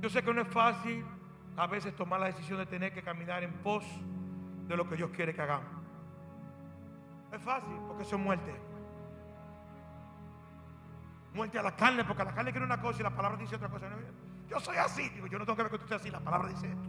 Yo 0.00 0.08
sé 0.08 0.22
que 0.22 0.32
no 0.32 0.42
es 0.42 0.48
fácil 0.48 1.04
a 1.56 1.66
veces 1.66 1.94
tomar 1.96 2.20
la 2.20 2.26
decisión 2.26 2.58
de 2.58 2.66
tener 2.66 2.92
que 2.92 3.02
caminar 3.02 3.42
en 3.42 3.52
pos 3.54 3.84
de 4.68 4.76
lo 4.76 4.88
que 4.88 4.96
Dios 4.96 5.10
quiere 5.10 5.34
que 5.34 5.42
hagamos. 5.42 5.77
Es 7.32 7.42
fácil 7.42 7.76
porque 7.86 8.02
eso 8.02 8.16
es 8.16 8.22
muerte. 8.22 8.54
Muerte 11.34 11.58
a 11.58 11.62
la 11.62 11.76
carne, 11.76 12.04
porque 12.04 12.24
la 12.24 12.34
carne 12.34 12.50
quiere 12.50 12.66
una 12.66 12.80
cosa 12.80 13.00
y 13.00 13.02
la 13.02 13.14
palabra 13.14 13.38
dice 13.38 13.56
otra 13.56 13.68
cosa. 13.68 13.86
Yo 14.48 14.58
soy 14.60 14.76
así, 14.76 15.08
digo, 15.10 15.26
yo 15.26 15.38
no 15.38 15.44
tengo 15.44 15.56
que 15.56 15.62
ver 15.64 15.72
que 15.72 15.78
tú 15.78 15.86
seas 15.86 16.00
así, 16.00 16.10
la 16.10 16.20
palabra 16.20 16.48
dice 16.48 16.68
esto. 16.68 16.88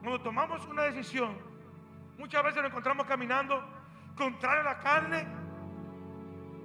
Cuando 0.00 0.20
tomamos 0.20 0.64
una 0.66 0.82
decisión, 0.82 1.36
muchas 2.16 2.44
veces 2.44 2.62
nos 2.62 2.70
encontramos 2.70 3.06
caminando 3.06 3.60
contrario 4.16 4.60
a 4.60 4.64
la 4.64 4.78
carne, 4.78 5.26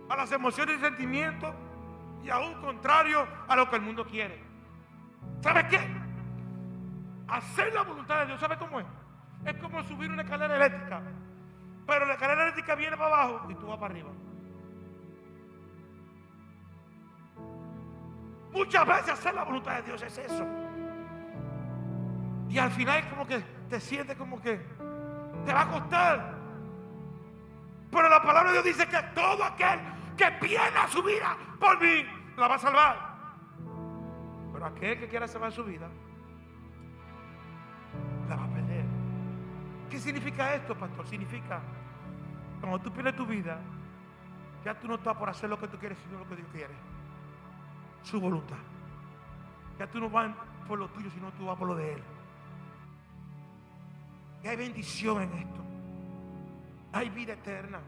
a 0.10 0.16
las 0.16 0.32
emociones 0.32 0.78
y 0.78 0.82
sentimientos, 0.82 1.54
y 2.24 2.30
aún 2.30 2.54
contrario 2.62 3.28
a 3.48 3.56
lo 3.56 3.68
que 3.68 3.78
el 3.78 3.82
mundo 3.82 4.06
quiere. 4.06 4.44
¿Sabes 5.42 5.66
qué? 5.66 5.80
Hacer 7.28 7.74
la 7.74 7.82
voluntad 7.82 8.20
de 8.20 8.26
Dios, 8.28 8.40
¿sabe 8.40 8.58
cómo 8.58 8.80
es? 8.80 8.86
Es 9.46 9.56
como 9.56 9.84
subir 9.84 10.12
una 10.12 10.22
escalera 10.22 10.56
eléctrica. 10.56 11.02
Pero 11.88 12.06
la 12.06 12.14
escalera 12.14 12.44
eléctrica 12.44 12.76
viene 12.76 12.96
para 12.96 13.16
abajo 13.16 13.52
y 13.52 13.56
tú 13.56 13.68
vas 13.68 13.78
para 13.78 13.94
arriba. 13.94 14.10
Muchas 18.54 18.86
veces 18.86 19.10
hacer 19.10 19.34
la 19.34 19.44
voluntad 19.44 19.78
de 19.78 19.82
Dios 19.84 20.02
es 20.04 20.18
eso. 20.18 20.46
Y 22.50 22.58
al 22.58 22.72
final 22.72 23.10
como 23.10 23.26
que 23.26 23.40
te 23.70 23.80
sientes 23.80 24.18
como 24.18 24.42
que 24.42 24.60
te 25.46 25.54
va 25.54 25.62
a 25.62 25.68
costar. 25.70 26.36
Pero 27.90 28.10
la 28.10 28.22
palabra 28.22 28.52
de 28.52 28.62
Dios 28.62 28.78
dice 28.78 28.88
que 28.88 29.02
todo 29.16 29.44
aquel 29.44 29.80
que 30.18 30.32
pierda 30.46 30.88
su 30.90 31.02
vida 31.02 31.36
por 31.60 31.80
mí 31.82 32.06
la 32.38 32.48
va 32.48 32.56
a 32.56 32.60
salvar. 32.60 33.12
Pero 34.54 34.66
aquel 34.66 35.00
que 35.00 35.08
quiera 35.08 35.28
salvar 35.28 35.52
su 35.52 35.64
vida 35.64 35.90
significa 40.02 40.54
esto, 40.56 40.76
pastor? 40.76 41.08
Significa 41.08 41.62
cuando 42.60 42.80
tú 42.80 42.92
pierdes 42.92 43.16
tu 43.16 43.26
vida, 43.26 43.60
ya 44.64 44.80
tú 44.80 44.88
no 44.88 44.96
estás 44.96 45.16
por 45.18 45.30
hacer 45.30 45.50
lo 45.50 45.60
que 45.60 45.68
tú 45.68 45.78
quieres, 45.78 45.98
sino 46.04 46.20
lo 46.20 46.28
que 46.28 46.36
Dios 46.36 46.48
quiere. 46.52 46.74
Su 48.04 48.20
voluntad. 48.20 48.58
Ya 49.80 49.88
tú 49.88 50.00
no 50.00 50.10
vas 50.10 50.32
por 50.68 50.78
lo 50.78 50.88
tuyo, 50.90 51.10
sino 51.10 51.32
tú 51.32 51.46
vas 51.46 51.58
por 51.58 51.68
lo 51.68 51.76
de 51.76 51.94
Él. 51.94 52.04
Y 54.44 54.48
hay 54.48 54.56
bendición 54.56 55.22
en 55.22 55.34
esto. 55.34 55.62
Hay 56.94 57.10
vida 57.10 57.34
eterna. 57.34 57.80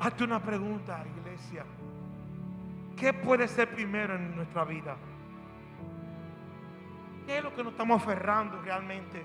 Hazte 0.00 0.24
una 0.24 0.40
pregunta, 0.40 1.04
iglesia. 1.18 1.64
¿Qué 2.98 3.12
puede 3.12 3.46
ser 3.46 3.70
primero 3.70 4.16
en 4.16 4.34
nuestra 4.34 4.64
vida? 4.64 4.96
¿Qué 7.26 7.38
es 7.38 7.44
lo 7.44 7.54
que 7.54 7.62
nos 7.62 7.72
estamos 7.72 8.02
aferrando 8.02 8.60
realmente? 8.62 9.24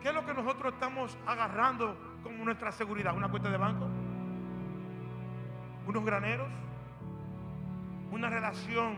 ¿Qué 0.00 0.08
es 0.08 0.14
lo 0.14 0.24
que 0.24 0.32
nosotros 0.32 0.72
estamos 0.72 1.18
agarrando 1.26 1.96
como 2.22 2.44
nuestra 2.44 2.72
seguridad? 2.72 3.14
¿Una 3.14 3.28
cuenta 3.28 3.50
de 3.50 3.58
banco? 3.58 3.86
¿Unos 5.86 6.04
graneros? 6.04 6.48
¿Una 8.10 8.30
relación 8.30 8.96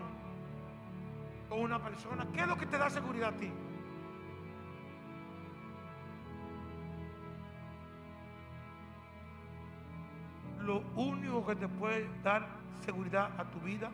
con 1.49 1.61
una 1.61 1.83
persona? 1.83 2.26
¿Qué 2.33 2.42
es 2.42 2.47
lo 2.47 2.57
que 2.57 2.66
te 2.66 2.78
da 2.78 2.88
seguridad 2.90 3.31
a 3.31 3.37
ti? 3.37 3.50
Único 10.95 11.47
que 11.47 11.57
te 11.57 11.69
puede 11.69 12.09
dar 12.23 12.47
seguridad 12.85 13.31
a 13.39 13.45
tu 13.45 13.61
vida 13.61 13.91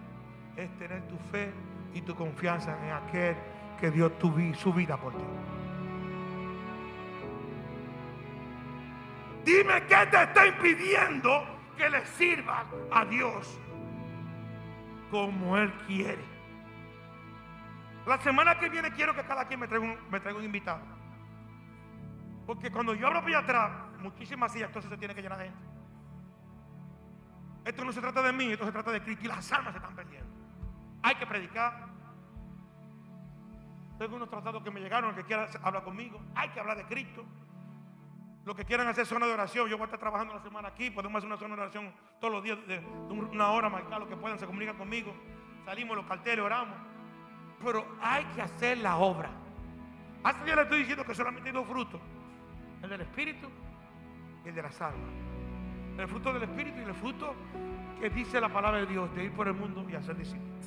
es 0.57 0.71
tener 0.79 1.07
tu 1.09 1.17
fe 1.31 1.53
y 1.95 2.01
tu 2.03 2.15
confianza 2.15 2.77
en 2.85 2.93
aquel 2.93 3.37
que 3.81 3.91
dio 3.91 4.11
tu 4.13 4.33
su 4.55 4.73
vida 4.73 4.97
por 4.97 5.13
ti. 5.17 5.25
Dime 9.45 9.83
qué 9.87 10.07
te 10.11 10.23
está 10.23 10.47
impidiendo 10.47 11.45
que 11.77 11.89
le 11.89 12.05
sirvas 12.05 12.65
a 12.91 13.05
Dios 13.05 13.59
como 15.11 15.57
Él 15.57 15.73
quiere. 15.87 16.23
La 18.07 18.19
semana 18.19 18.59
que 18.59 18.69
viene 18.69 18.91
quiero 18.93 19.15
que 19.15 19.23
cada 19.23 19.47
quien 19.47 19.61
me 19.61 19.69
traiga 19.69 19.87
un, 19.87 19.97
me 20.11 20.21
traiga 20.21 20.39
un 20.39 20.45
invitado. 20.45 20.81
Porque 22.47 22.71
cuando 22.71 22.95
yo 22.95 23.07
hablo 23.07 23.21
por 23.21 23.29
allá 23.29 23.41
atrás, 23.41 23.71
muchísimas 24.01 24.53
sillas, 24.53 24.69
entonces 24.69 24.91
se 24.91 24.97
tiene 24.97 25.15
que 25.15 25.23
llenar 25.23 25.39
de 25.39 25.45
gente. 25.45 25.68
Esto 27.69 27.85
no 27.85 27.93
se 27.93 28.01
trata 28.01 28.23
de 28.23 28.33
mí, 28.33 28.51
esto 28.51 28.65
se 28.65 28.73
trata 28.73 28.91
de 28.91 29.03
Cristo 29.03 29.27
y 29.27 29.29
las 29.29 29.53
almas 29.53 29.75
se 29.75 29.79
están 29.79 29.95
perdiendo. 29.95 30.33
Hay 31.03 31.15
que 31.17 31.27
predicar. 31.27 31.87
Tengo 33.99 34.17
unos 34.17 34.31
tratados 34.31 34.63
que 34.63 34.71
me 34.71 34.81
llegaron, 34.81 35.11
el 35.11 35.17
que 35.17 35.25
quiera 35.25 35.47
hablar 35.63 35.85
conmigo. 35.85 36.19
Hay 36.35 36.49
que 36.49 36.61
hablar 36.61 36.79
de 36.79 36.87
Cristo. 36.87 37.27
Los 38.47 38.57
que 38.57 38.65
quieran 38.65 38.89
hacer 38.89 39.05
zona 39.05 39.27
de 39.27 39.35
oración, 39.35 39.69
yo 39.69 39.77
voy 39.77 39.83
a 39.83 39.85
estar 39.85 40.01
trabajando 40.01 40.33
la 40.33 40.41
semana 40.41 40.69
aquí. 40.69 40.91
Podemos 40.91 41.19
hacer 41.19 41.27
una 41.27 41.37
zona 41.37 41.57
de 41.57 41.61
oración 41.61 41.93
todos 42.19 42.33
los 42.33 42.43
días, 42.43 42.57
de, 42.67 42.79
una 42.79 43.51
hora 43.51 43.69
marcar, 43.69 44.01
lo 44.01 44.09
que 44.09 44.17
puedan, 44.17 44.39
se 44.39 44.47
comunican 44.47 44.79
conmigo. 44.79 45.15
Salimos 45.67 45.95
los 45.95 46.07
carteles, 46.07 46.43
oramos. 46.43 46.79
Pero 47.63 47.85
hay 48.01 48.25
que 48.35 48.41
hacer 48.41 48.79
la 48.79 48.97
obra. 48.97 49.29
Hace 50.25 50.43
día 50.45 50.57
le 50.57 50.63
estoy 50.63 50.79
diciendo 50.79 51.05
que 51.05 51.15
solamente 51.15 51.51
hay 51.51 51.55
dos 51.55 51.69
frutos: 51.69 52.01
el 52.83 52.89
del 52.89 53.03
Espíritu 53.03 53.51
y 54.43 54.49
el 54.49 54.55
de 54.55 54.63
las 54.63 54.81
almas. 54.81 55.28
El 55.99 56.07
fruto 56.07 56.33
del 56.33 56.45
Espíritu 56.45 56.79
y 56.79 56.85
el 56.85 56.95
fruto 56.95 57.35
que 58.01 58.09
dice 58.09 58.41
la 58.41 58.49
palabra 58.49 58.79
de 58.79 58.87
Dios 58.87 59.13
de 59.17 59.25
ir 59.25 59.33
por 59.33 59.49
el 59.49 59.55
mundo 59.55 59.85
y 59.91 59.97
hacer 59.97 60.17
discípulos. 60.17 60.67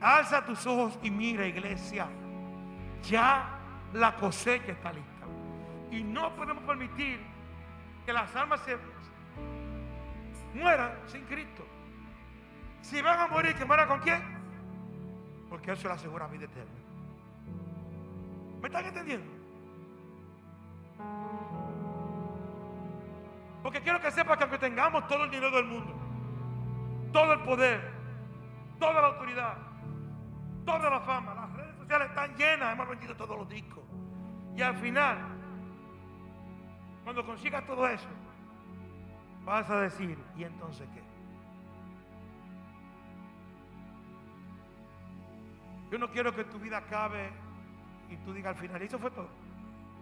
Alza 0.00 0.44
tus 0.44 0.66
ojos 0.66 0.98
y 1.02 1.10
mira, 1.10 1.46
iglesia. 1.46 2.06
Ya 3.08 3.58
la 3.94 4.14
cosecha 4.16 4.72
está 4.72 4.92
lista. 4.92 5.26
Y 5.90 6.02
no 6.02 6.34
podemos 6.36 6.62
permitir 6.64 7.18
que 8.04 8.12
las 8.12 8.34
almas 8.36 8.60
se 8.60 8.76
mueran 10.54 10.92
sin 11.06 11.24
Cristo. 11.24 11.66
Si 12.82 13.00
van 13.00 13.20
a 13.20 13.26
morir, 13.26 13.54
que 13.54 13.64
mueran 13.64 13.88
con 13.88 14.00
quién? 14.00 14.22
Porque 15.48 15.72
eso 15.72 15.88
le 15.88 15.94
asegura 15.94 16.26
vida 16.26 16.44
eterna. 16.44 16.70
¿Me 18.60 18.68
están 18.68 18.84
entendiendo? 18.84 19.37
Porque 23.62 23.80
quiero 23.80 24.00
que 24.00 24.10
sepa 24.10 24.36
que 24.36 24.44
aunque 24.44 24.58
tengamos 24.58 25.06
todo 25.08 25.24
el 25.24 25.30
dinero 25.30 25.50
del 25.50 25.66
mundo, 25.66 25.94
todo 27.12 27.32
el 27.32 27.40
poder, 27.40 27.80
toda 28.78 29.00
la 29.00 29.08
autoridad, 29.08 29.56
toda 30.64 30.90
la 30.90 31.00
fama, 31.00 31.34
las 31.34 31.52
redes 31.54 31.76
sociales 31.76 32.08
están 32.08 32.36
llenas, 32.36 32.72
hemos 32.72 32.88
vendido 32.88 33.16
todos 33.16 33.36
los 33.36 33.48
discos. 33.48 33.84
Y 34.56 34.62
al 34.62 34.76
final, 34.76 35.18
cuando 37.04 37.24
consigas 37.24 37.64
todo 37.66 37.88
eso, 37.88 38.08
vas 39.44 39.68
a 39.70 39.80
decir, 39.80 40.18
¿y 40.36 40.44
entonces 40.44 40.88
qué? 40.94 41.02
Yo 45.90 45.98
no 45.98 46.10
quiero 46.10 46.34
que 46.34 46.44
tu 46.44 46.58
vida 46.58 46.78
acabe 46.78 47.30
y 48.10 48.16
tú 48.18 48.32
digas 48.32 48.54
al 48.54 48.60
final, 48.60 48.82
eso 48.82 48.98
fue 48.98 49.10
todo. 49.10 49.28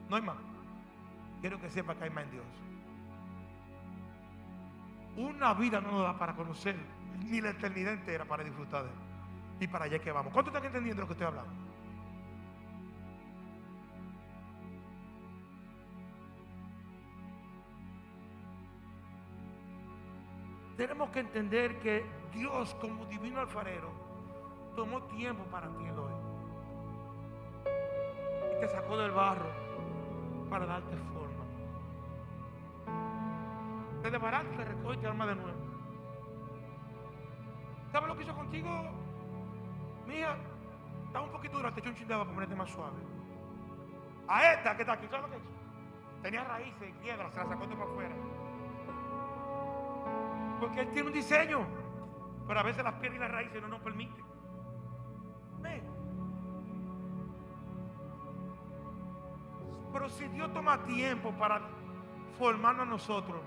No 0.09 0.17
hay 0.17 0.23
más. 0.23 0.37
Quiero 1.41 1.61
que 1.61 1.71
sepa 1.71 1.95
que 1.95 2.05
hay 2.05 2.11
más 2.11 2.25
en 2.25 2.31
Dios. 2.33 2.47
Una 5.17 5.55
vida 5.55 5.81
no 5.81 5.93
nos 5.93 6.03
da 6.03 6.19
para 6.19 6.35
conocer, 6.35 6.77
ni 7.25 7.41
la 7.41 7.51
eternidad 7.51 7.95
entera 7.95 8.25
para 8.25 8.45
disfrutar 8.45 8.85
de 8.85 8.91
él. 8.91 8.97
Y 9.61 9.67
para 9.67 9.87
allá 9.87 9.99
que 9.99 10.13
vamos. 10.13 10.33
¿Cuántos 10.33 10.55
están 10.55 10.67
entendiendo 10.67 11.03
lo 11.03 11.07
que 11.09 11.15
estoy 11.15 11.27
hablando? 11.27 11.67
Tenemos 20.77 21.09
que 21.09 21.21
entender 21.21 21.79
que 21.79 22.05
Dios 22.35 22.75
como 22.75 23.07
divino 23.07 23.41
alfarero 23.41 23.91
tomó 24.77 25.03
tiempo 25.05 25.43
para 25.45 25.69
ti 25.69 25.85
hoy. 25.85 26.13
Y 28.55 28.61
te 28.61 28.69
sacó 28.69 28.99
del 28.99 29.13
barro 29.13 29.49
para 30.51 30.67
darte 30.67 30.95
forma. 30.97 31.26
Te 34.07 34.13
desbarata, 34.13 34.49
te 34.57 34.65
recoge 34.65 34.95
y 34.95 34.99
te 34.99 35.09
arma 35.09 35.27
de 35.27 35.35
nuevo. 35.35 35.59
¿Sabes 37.91 38.09
lo 38.09 38.17
que 38.17 38.23
hizo 38.23 38.37
contigo? 38.37 38.71
Mía, 40.07 40.37
estaba 41.07 41.25
un 41.25 41.33
poquito 41.33 41.57
duro, 41.57 41.73
te 41.73 41.81
echó 41.81 41.89
un 41.89 41.97
chingado 41.97 42.23
para 42.23 42.35
ponerte 42.35 42.55
más 42.55 42.71
suave. 42.71 42.99
A 44.29 44.53
esta 44.53 44.77
que 44.77 44.83
está 44.83 44.93
aquí, 44.93 45.09
¿sabes 45.09 45.23
lo 45.23 45.31
que 45.33 45.39
hizo? 45.39 45.51
Tenía 46.23 46.45
raíces 46.45 46.95
piedras, 47.03 47.35
se 47.35 47.41
la 47.41 47.49
sacó 47.49 47.67
de 47.67 47.75
para 47.75 47.91
afuera. 47.91 48.15
Porque 50.61 50.81
Él 50.83 50.91
tiene 50.91 51.09
un 51.09 51.13
diseño. 51.13 51.67
Pero 52.47 52.61
a 52.61 52.63
veces 52.63 52.85
las 52.85 52.95
piedras 52.95 53.17
y 53.17 53.21
las 53.23 53.33
raíces 53.33 53.61
no 53.61 53.67
nos 53.67 53.81
permiten. 53.81 54.25
Pero 59.93 60.09
si 60.11 60.29
Dios 60.29 60.53
toma 60.53 60.81
tiempo 60.85 61.33
para 61.33 61.61
formarnos 62.39 62.87
a 62.87 62.91
nosotros, 62.91 63.41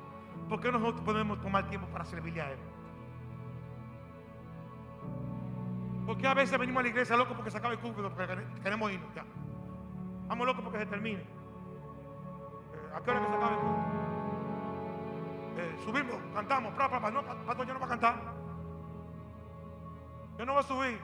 ¿por 0.47 0.59
qué 0.61 0.71
nosotros 0.71 1.01
podemos 1.01 1.41
tomar 1.41 1.67
tiempo 1.69 1.87
para 1.87 2.05
servirle 2.05 2.41
a 2.41 2.51
Él? 2.51 2.59
Porque 6.05 6.25
a 6.25 6.33
veces 6.33 6.57
venimos 6.57 6.79
a 6.79 6.83
la 6.83 6.89
iglesia 6.89 7.15
locos 7.17 7.35
porque 7.35 7.51
se 7.51 7.57
acaba 7.57 7.73
el 7.73 7.79
culto, 7.79 8.01
porque 8.01 8.43
queremos 8.63 8.91
irnos 8.91 9.13
ya. 9.13 9.23
Vamos 10.27 10.47
locos 10.47 10.63
porque 10.63 10.79
se 10.79 10.85
termine. 10.87 11.21
Eh, 11.21 12.95
¿A 12.95 13.01
qué 13.01 13.11
hora 13.11 13.19
que 13.19 13.27
se 13.27 13.35
acaba 13.35 13.51
el 13.51 13.59
culto? 13.59 14.09
Eh, 15.57 15.77
subimos, 15.83 16.15
cantamos, 16.33 16.73
pra, 16.73 16.89
pra, 16.89 16.99
pra. 16.99 17.11
No, 17.11 17.23
pastor, 17.45 17.67
yo 17.67 17.73
no 17.73 17.79
voy 17.79 17.85
a 17.85 17.89
cantar. 17.89 18.15
Yo 20.39 20.45
no 20.45 20.53
voy 20.53 20.59
a 20.61 20.63
subir. 20.63 20.99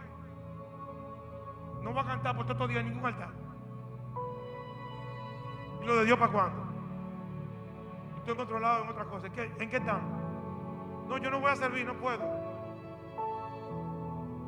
No 1.83 1.91
voy 1.91 2.01
a 2.01 2.05
cantar 2.05 2.35
por 2.35 2.49
estos 2.49 2.67
días 2.69 2.81
en 2.81 2.89
ningún 2.89 3.05
altar. 3.05 3.33
¿Y 5.83 5.85
lo 5.85 5.95
de 5.97 6.05
Dios 6.05 6.17
para 6.17 6.31
cuándo? 6.31 6.64
Estoy 8.25 8.37
controlado 8.37 8.85
en 8.85 8.89
otras 8.89 9.05
cosas. 9.05 9.25
¿En 9.25 9.33
qué, 9.33 9.43
¿En 9.63 9.75
estamos? 9.75 10.11
No, 11.07 11.19
yo 11.19 11.29
no 11.29 11.39
voy 11.39 11.51
a 11.51 11.55
servir, 11.55 11.85
no 11.85 11.93
puedo. 11.93 12.23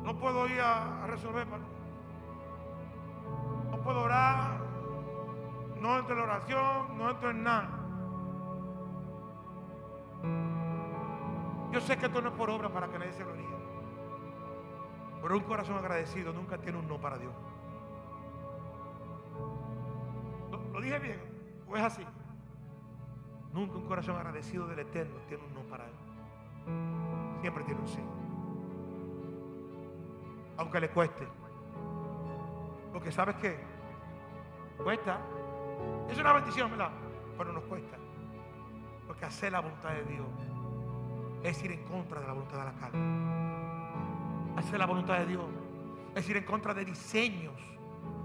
No 0.02 0.18
puedo 0.18 0.48
ir 0.48 0.60
a, 0.60 1.04
a 1.04 1.06
resolver. 1.06 1.46
No 3.70 3.80
puedo 3.80 4.00
orar. 4.00 4.58
No 5.80 5.96
entro 5.96 6.14
en 6.14 6.18
la 6.18 6.24
oración, 6.24 6.98
no 6.98 7.08
entro 7.08 7.30
en 7.30 7.44
nada. 7.44 7.68
Yo 11.70 11.80
sé 11.80 11.96
que 11.98 12.06
esto 12.06 12.20
no 12.20 12.30
es 12.30 12.34
por 12.34 12.50
obra 12.50 12.68
para 12.70 12.88
que 12.88 12.98
nadie 12.98 13.12
se 13.12 13.22
gloríe. 13.22 13.46
Pero 15.22 15.36
un 15.36 15.44
corazón 15.44 15.76
agradecido 15.76 16.32
nunca 16.32 16.58
tiene 16.58 16.78
un 16.78 16.88
no 16.88 16.98
para 16.98 17.16
Dios. 17.16 17.32
¿Lo, 20.50 20.58
lo 20.72 20.80
dije 20.80 20.98
bien? 20.98 21.20
¿O 21.68 21.76
es 21.76 21.82
así? 21.84 22.04
Nunca 23.52 23.76
un 23.76 23.86
corazón 23.86 24.16
agradecido 24.16 24.66
del 24.66 24.80
Eterno 24.80 25.16
tiene 25.28 25.44
un 25.44 25.54
no 25.54 25.60
para 25.62 25.84
Él. 25.84 25.92
Siempre 27.40 27.64
tiene 27.64 27.80
un 27.80 27.88
sí. 27.88 28.00
Aunque 30.58 30.80
le 30.80 30.90
cueste. 30.90 31.26
Porque 32.92 33.12
sabes 33.12 33.36
qué? 33.36 33.58
Cuesta. 34.82 35.18
Es 36.10 36.18
una 36.18 36.32
bendición, 36.32 36.70
¿verdad? 36.70 36.90
Pero 37.36 37.52
nos 37.52 37.64
cuesta. 37.64 37.96
Porque 39.06 39.24
hacer 39.24 39.52
la 39.52 39.60
voluntad 39.60 39.90
de 39.90 40.04
Dios 40.04 40.26
es 41.42 41.62
ir 41.64 41.72
en 41.72 41.84
contra 41.84 42.20
de 42.20 42.26
la 42.26 42.32
voluntad 42.32 42.58
de 42.58 42.64
la 42.64 42.72
carne. 42.72 43.00
Hacer 44.56 44.78
la 44.78 44.86
voluntad 44.86 45.18
de 45.18 45.26
Dios 45.26 45.44
es 46.14 46.28
ir 46.28 46.36
en 46.36 46.44
contra 46.44 46.74
de 46.74 46.84
diseños, 46.84 47.54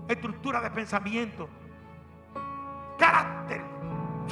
estructura 0.07 0.59
de 0.61 0.71
pensamiento, 0.71 1.47
carácter, 2.97 3.32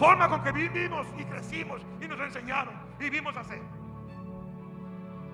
forma 0.01 0.27
con 0.27 0.41
que 0.41 0.51
vivimos 0.51 1.05
y 1.15 1.23
crecimos 1.25 1.79
y 2.01 2.07
nos 2.07 2.19
enseñaron 2.19 2.73
y 2.99 3.07
vimos 3.07 3.37
hacer. 3.37 3.61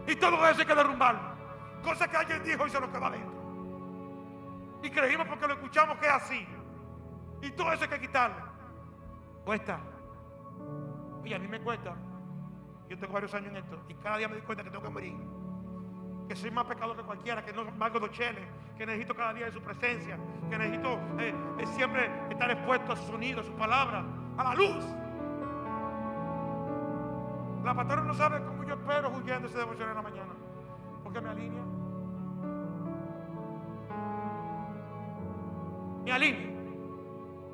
Y 0.06 0.16
todo 0.18 0.46
eso 0.46 0.60
hay 0.60 0.66
que 0.66 0.76
derrumbarlo. 0.76 1.22
Cosa 1.82 2.06
que 2.10 2.18
alguien 2.18 2.44
dijo 2.44 2.68
y 2.68 2.70
se 2.70 2.82
nos 2.82 2.90
quedó 2.90 3.06
adentro. 3.06 3.32
Y 4.84 4.90
creímos 4.90 5.26
porque 5.26 5.48
lo 5.48 5.54
escuchamos 5.54 5.98
que 6.00 6.08
es 6.08 6.12
así. 6.12 6.46
Y 7.42 7.52
todo 7.52 7.72
eso 7.72 7.84
hay 7.86 7.90
que 7.92 8.02
quitarlo. 8.02 8.46
Cuesta. 9.46 9.80
Oye, 11.24 11.36
a 11.36 11.40
mí 11.40 11.48
me 11.48 11.62
cuesta. 11.62 11.96
Yo 12.90 13.00
tengo 13.00 13.14
varios 13.14 13.34
años 13.36 13.52
en 13.52 13.58
esto 13.58 13.82
y 13.88 13.94
cada 13.94 14.18
día 14.18 14.28
me 14.28 14.34
doy 14.34 14.44
cuenta 14.44 14.66
que 14.66 14.70
tengo 14.70 14.84
que 14.84 14.90
morir. 14.90 15.16
Que 16.28 16.36
soy 16.36 16.52
más 16.52 16.66
pecador 16.66 16.98
que 16.98 17.04
cualquiera, 17.04 17.46
que 17.46 17.54
no 17.54 17.64
valgo 17.78 18.02
dos 18.02 18.12
cheles, 18.12 18.44
que 18.78 18.86
necesito 18.86 19.16
cada 19.16 19.34
día 19.34 19.46
de 19.46 19.54
su 19.54 19.62
presencia, 19.62 20.20
que 20.50 20.58
necesito 20.58 21.00
eh, 21.20 21.34
eh, 21.58 21.66
siempre 21.68 22.12
estar 22.30 22.52
expuesto 22.52 22.92
a 22.92 22.98
su 22.98 23.08
sonido, 23.08 23.40
a 23.40 23.44
su 23.46 23.54
palabra, 23.54 24.04
a 24.38 24.44
la 24.44 24.56
luz. 24.56 24.86
La 27.64 27.74
pastora 27.74 28.02
no 28.04 28.14
sabe 28.14 28.42
cómo 28.44 28.64
yo 28.64 28.76
espero 28.76 29.10
huyendo 29.10 29.48
ese 29.48 29.58
devoción 29.58 29.90
en 29.90 29.96
la 29.96 30.02
mañana. 30.02 30.34
Porque 31.04 31.20
me 31.20 31.30
alinea. 31.30 31.64
Me 36.06 36.12
alinea. 36.12 36.58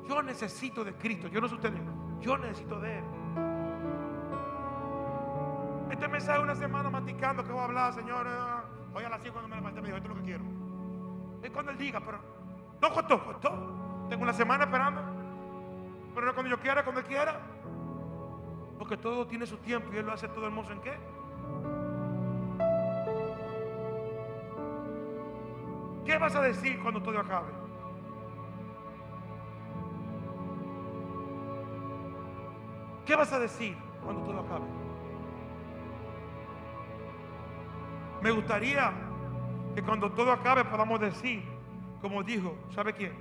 Yo 0.08 0.22
necesito 0.22 0.84
de 0.84 0.94
Cristo. 0.94 1.28
Yo 1.28 1.40
no 1.40 1.48
sé 1.48 1.54
ustedes. 1.54 1.80
Yo 2.20 2.38
necesito 2.38 2.78
de 2.78 2.98
Él. 2.98 3.04
Este 5.90 6.08
mensaje 6.08 6.38
una 6.40 6.54
semana 6.54 6.90
masticando 6.90 7.42
que 7.44 7.50
voy 7.50 7.60
a 7.60 7.64
hablar, 7.64 7.92
Señor. 7.92 8.26
Hoy 8.94 9.04
a 9.04 9.08
las 9.08 9.20
5 9.22 9.32
cuando 9.32 9.48
me 9.48 9.56
levanté 9.56 9.80
me 9.80 9.88
dijo, 9.88 9.96
esto 9.96 10.10
es 10.10 10.16
lo 10.16 10.22
que 10.22 10.26
quiero. 10.26 10.44
Es 11.42 11.50
cuando 11.50 11.72
Él 11.72 11.78
diga, 11.78 12.00
pero 12.00 12.18
no 12.80 12.92
costó, 12.92 13.24
costó. 13.24 14.06
Tengo 14.08 14.22
una 14.22 14.32
semana 14.32 14.64
esperando. 14.64 15.13
Pero 16.14 16.26
no 16.26 16.34
cuando 16.34 16.50
yo 16.50 16.60
quiera, 16.60 16.82
cuando 16.84 17.00
Él 17.00 17.06
quiera. 17.06 17.40
Porque 18.78 18.96
todo 18.96 19.26
tiene 19.26 19.46
su 19.46 19.56
tiempo 19.58 19.90
y 19.92 19.96
Él 19.96 20.06
lo 20.06 20.12
hace 20.12 20.28
todo 20.28 20.46
hermoso 20.46 20.72
en 20.72 20.80
qué. 20.80 20.96
¿Qué 26.04 26.18
vas 26.18 26.34
a 26.36 26.42
decir 26.42 26.80
cuando 26.82 27.02
todo 27.02 27.18
acabe? 27.18 27.50
¿Qué 33.06 33.16
vas 33.16 33.32
a 33.32 33.38
decir 33.38 33.76
cuando 34.02 34.22
todo 34.22 34.40
acabe? 34.40 34.64
Me 38.22 38.30
gustaría 38.30 38.92
que 39.74 39.82
cuando 39.82 40.10
todo 40.12 40.32
acabe 40.32 40.64
podamos 40.64 41.00
decir, 41.00 41.42
como 42.00 42.22
dijo, 42.22 42.54
¿sabe 42.74 42.94
quién? 42.94 43.12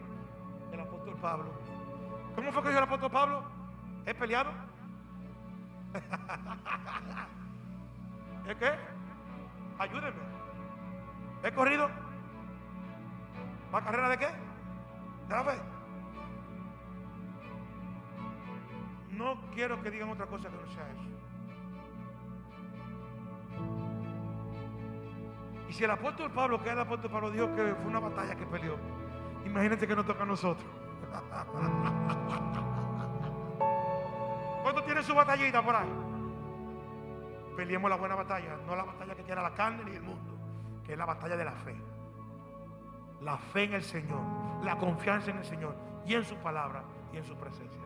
El 0.72 0.80
apóstol 0.80 1.16
Pablo. 1.22 1.63
¿Cómo 2.36 2.52
fue 2.52 2.62
que 2.62 2.70
dijo 2.70 2.80
el 2.80 2.86
apóstol 2.86 3.12
Pablo? 3.12 3.44
¿He 4.06 4.14
peleado? 4.14 4.52
¿Es 8.48 8.56
qué? 8.58 8.72
Ayúdenme. 9.80 10.22
¿He 11.44 11.52
corrido? 11.52 11.90
¿Va 13.74 13.82
carrera 13.82 14.10
de 14.10 14.18
qué? 14.18 14.28
¿De 14.28 15.36
la 15.36 15.44
fe? 15.44 15.60
No 19.12 19.40
quiero 19.54 19.82
que 19.82 19.92
digan 19.92 20.10
otra 20.10 20.26
cosa 20.26 20.50
que 20.50 20.56
no 20.56 20.68
sea 20.74 20.90
eso. 20.90 21.14
Y 25.70 25.74
si 25.74 25.84
el 25.84 25.92
apóstol 25.92 26.32
Pablo, 26.32 26.60
que 26.60 26.68
es 26.68 26.74
el 26.74 26.80
apóstol 26.80 27.12
Pablo, 27.12 27.32
dijo 27.32 27.56
que 27.56 27.76
fue 27.76 27.88
una 27.88 28.00
batalla 28.00 28.36
que 28.36 28.46
peleó, 28.46 28.78
imagínense 29.46 29.88
que 29.88 29.96
nos 29.96 30.06
toca 30.06 30.24
a 30.24 30.26
nosotros. 30.28 30.83
¿Cuánto 34.64 34.84
tiene 34.84 35.04
su 35.04 35.14
batallita 35.14 35.62
por 35.62 35.76
ahí? 35.76 35.90
Peleemos 37.56 37.90
la 37.90 37.98
buena 37.98 38.16
batalla, 38.16 38.58
no 38.66 38.76
la 38.76 38.84
batalla 38.84 39.16
que 39.16 39.24
quiera 39.24 39.42
la 39.44 39.54
carne 39.54 39.84
ni 39.86 39.96
el 39.96 40.02
mundo, 40.02 40.34
que 40.84 40.94
es 40.94 40.98
la 40.98 41.06
batalla 41.06 41.38
de 41.38 41.46
la 41.46 41.52
fe. 41.52 41.76
La 43.22 43.38
fe 43.38 43.64
en 43.64 43.74
el 43.74 43.84
Señor, 43.84 44.20
la 44.64 44.78
confianza 44.78 45.32
en 45.32 45.38
el 45.38 45.46
Señor 45.46 45.76
y 46.06 46.16
en 46.16 46.26
su 46.26 46.36
palabra 46.38 46.84
y 47.14 47.18
en 47.18 47.24
su 47.24 47.36
presencia. 47.36 47.82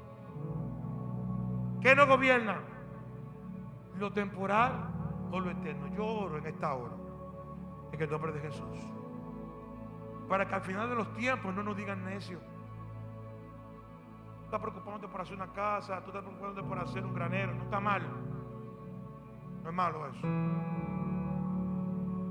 ¿Qué 1.81 1.95
no 1.95 2.07
gobierna? 2.07 2.59
¿Lo 3.97 4.11
temporal 4.11 4.89
o 5.31 5.39
lo 5.39 5.51
eterno? 5.51 5.87
Yo 5.95 6.05
oro 6.05 6.37
en 6.37 6.45
esta 6.47 6.73
hora, 6.73 6.95
en 7.91 8.01
el 8.01 8.09
nombre 8.09 8.31
de 8.31 8.39
Jesús, 8.39 8.79
para 10.29 10.47
que 10.47 10.55
al 10.55 10.61
final 10.61 10.89
de 10.89 10.95
los 10.95 11.13
tiempos 11.13 11.53
no 11.53 11.63
nos 11.63 11.75
digan 11.75 12.03
necios. 12.05 12.41
Tú 14.47 14.55
estás 14.55 14.61
preocupándote 14.61 15.09
por 15.09 15.19
hacer 15.19 15.35
una 15.35 15.51
casa, 15.51 15.99
tú 15.99 16.07
estás 16.07 16.23
preocupándote 16.23 16.65
por 16.65 16.79
hacer 16.79 17.03
un 17.03 17.13
granero, 17.13 17.53
no 17.53 17.63
está 17.63 17.81
mal. 17.81 18.01
No 19.61 19.69
es 19.69 19.75
malo 19.75 20.07
eso. 20.07 20.25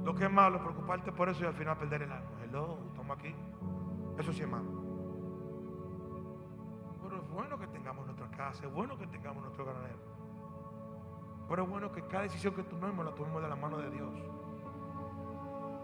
Lo 0.02 0.14
que 0.14 0.24
es 0.24 0.32
malo 0.32 0.56
es 0.56 0.62
preocuparte 0.62 1.12
por 1.12 1.28
eso 1.28 1.44
y 1.44 1.46
al 1.46 1.52
final 1.52 1.76
perder 1.76 2.04
el 2.04 2.12
alma. 2.12 2.30
Hello, 2.42 2.78
estamos 2.88 3.18
aquí. 3.18 3.34
Eso 4.16 4.32
sí 4.32 4.40
es 4.40 4.48
malo. 4.48 4.64
Pero 7.02 7.16
es 7.16 7.28
bueno 7.28 7.58
que 7.58 7.66
tengamos 7.66 8.06
nuestra 8.06 8.30
casa, 8.30 8.64
es 8.64 8.72
bueno 8.72 8.96
que 8.96 9.06
tengamos 9.08 9.42
nuestro 9.42 9.66
granero. 9.66 9.98
Pero 11.50 11.64
es 11.64 11.68
bueno 11.68 11.92
que 11.92 12.00
cada 12.00 12.22
decisión 12.22 12.54
que 12.54 12.62
tomemos 12.62 13.04
la 13.04 13.14
tomemos 13.14 13.42
de 13.42 13.48
la 13.50 13.56
mano 13.56 13.76
de 13.76 13.90
Dios. 13.90 14.14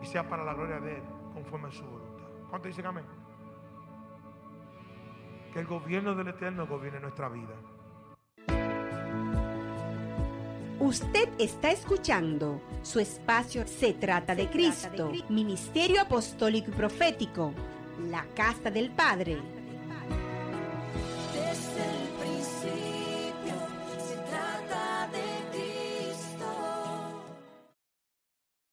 Y 0.01 0.07
sea 0.07 0.27
para 0.27 0.45
la 0.45 0.55
gloria 0.55 0.81
de 0.81 0.97
Él, 0.97 1.03
conforme 1.35 1.69
a 1.69 1.73
su 1.73 1.85
voluntad. 1.85 2.25
¿Cuánto 2.49 2.69
dicen 2.69 2.87
amén? 2.87 3.05
Que 5.53 5.61
el 5.61 5.67
gobierno 5.67 6.15
del 6.15 6.29
Eterno 6.29 6.67
gobierne 6.67 7.01
nuestra 7.01 7.29
vida. 7.29 7.55
Usted 10.81 11.29
está 11.39 11.71
escuchando 11.71 12.61
su 12.83 12.99
espacio 12.99 13.67
Se 13.67 13.93
trata 13.93 14.35
de 14.35 14.49
Cristo, 14.49 15.13
Ministerio 15.29 16.01
Apostólico 16.01 16.71
y 16.71 16.75
Profético, 16.75 17.53
la 18.11 18.25
Casa 18.35 18.71
del 18.71 18.91
Padre. 18.91 19.62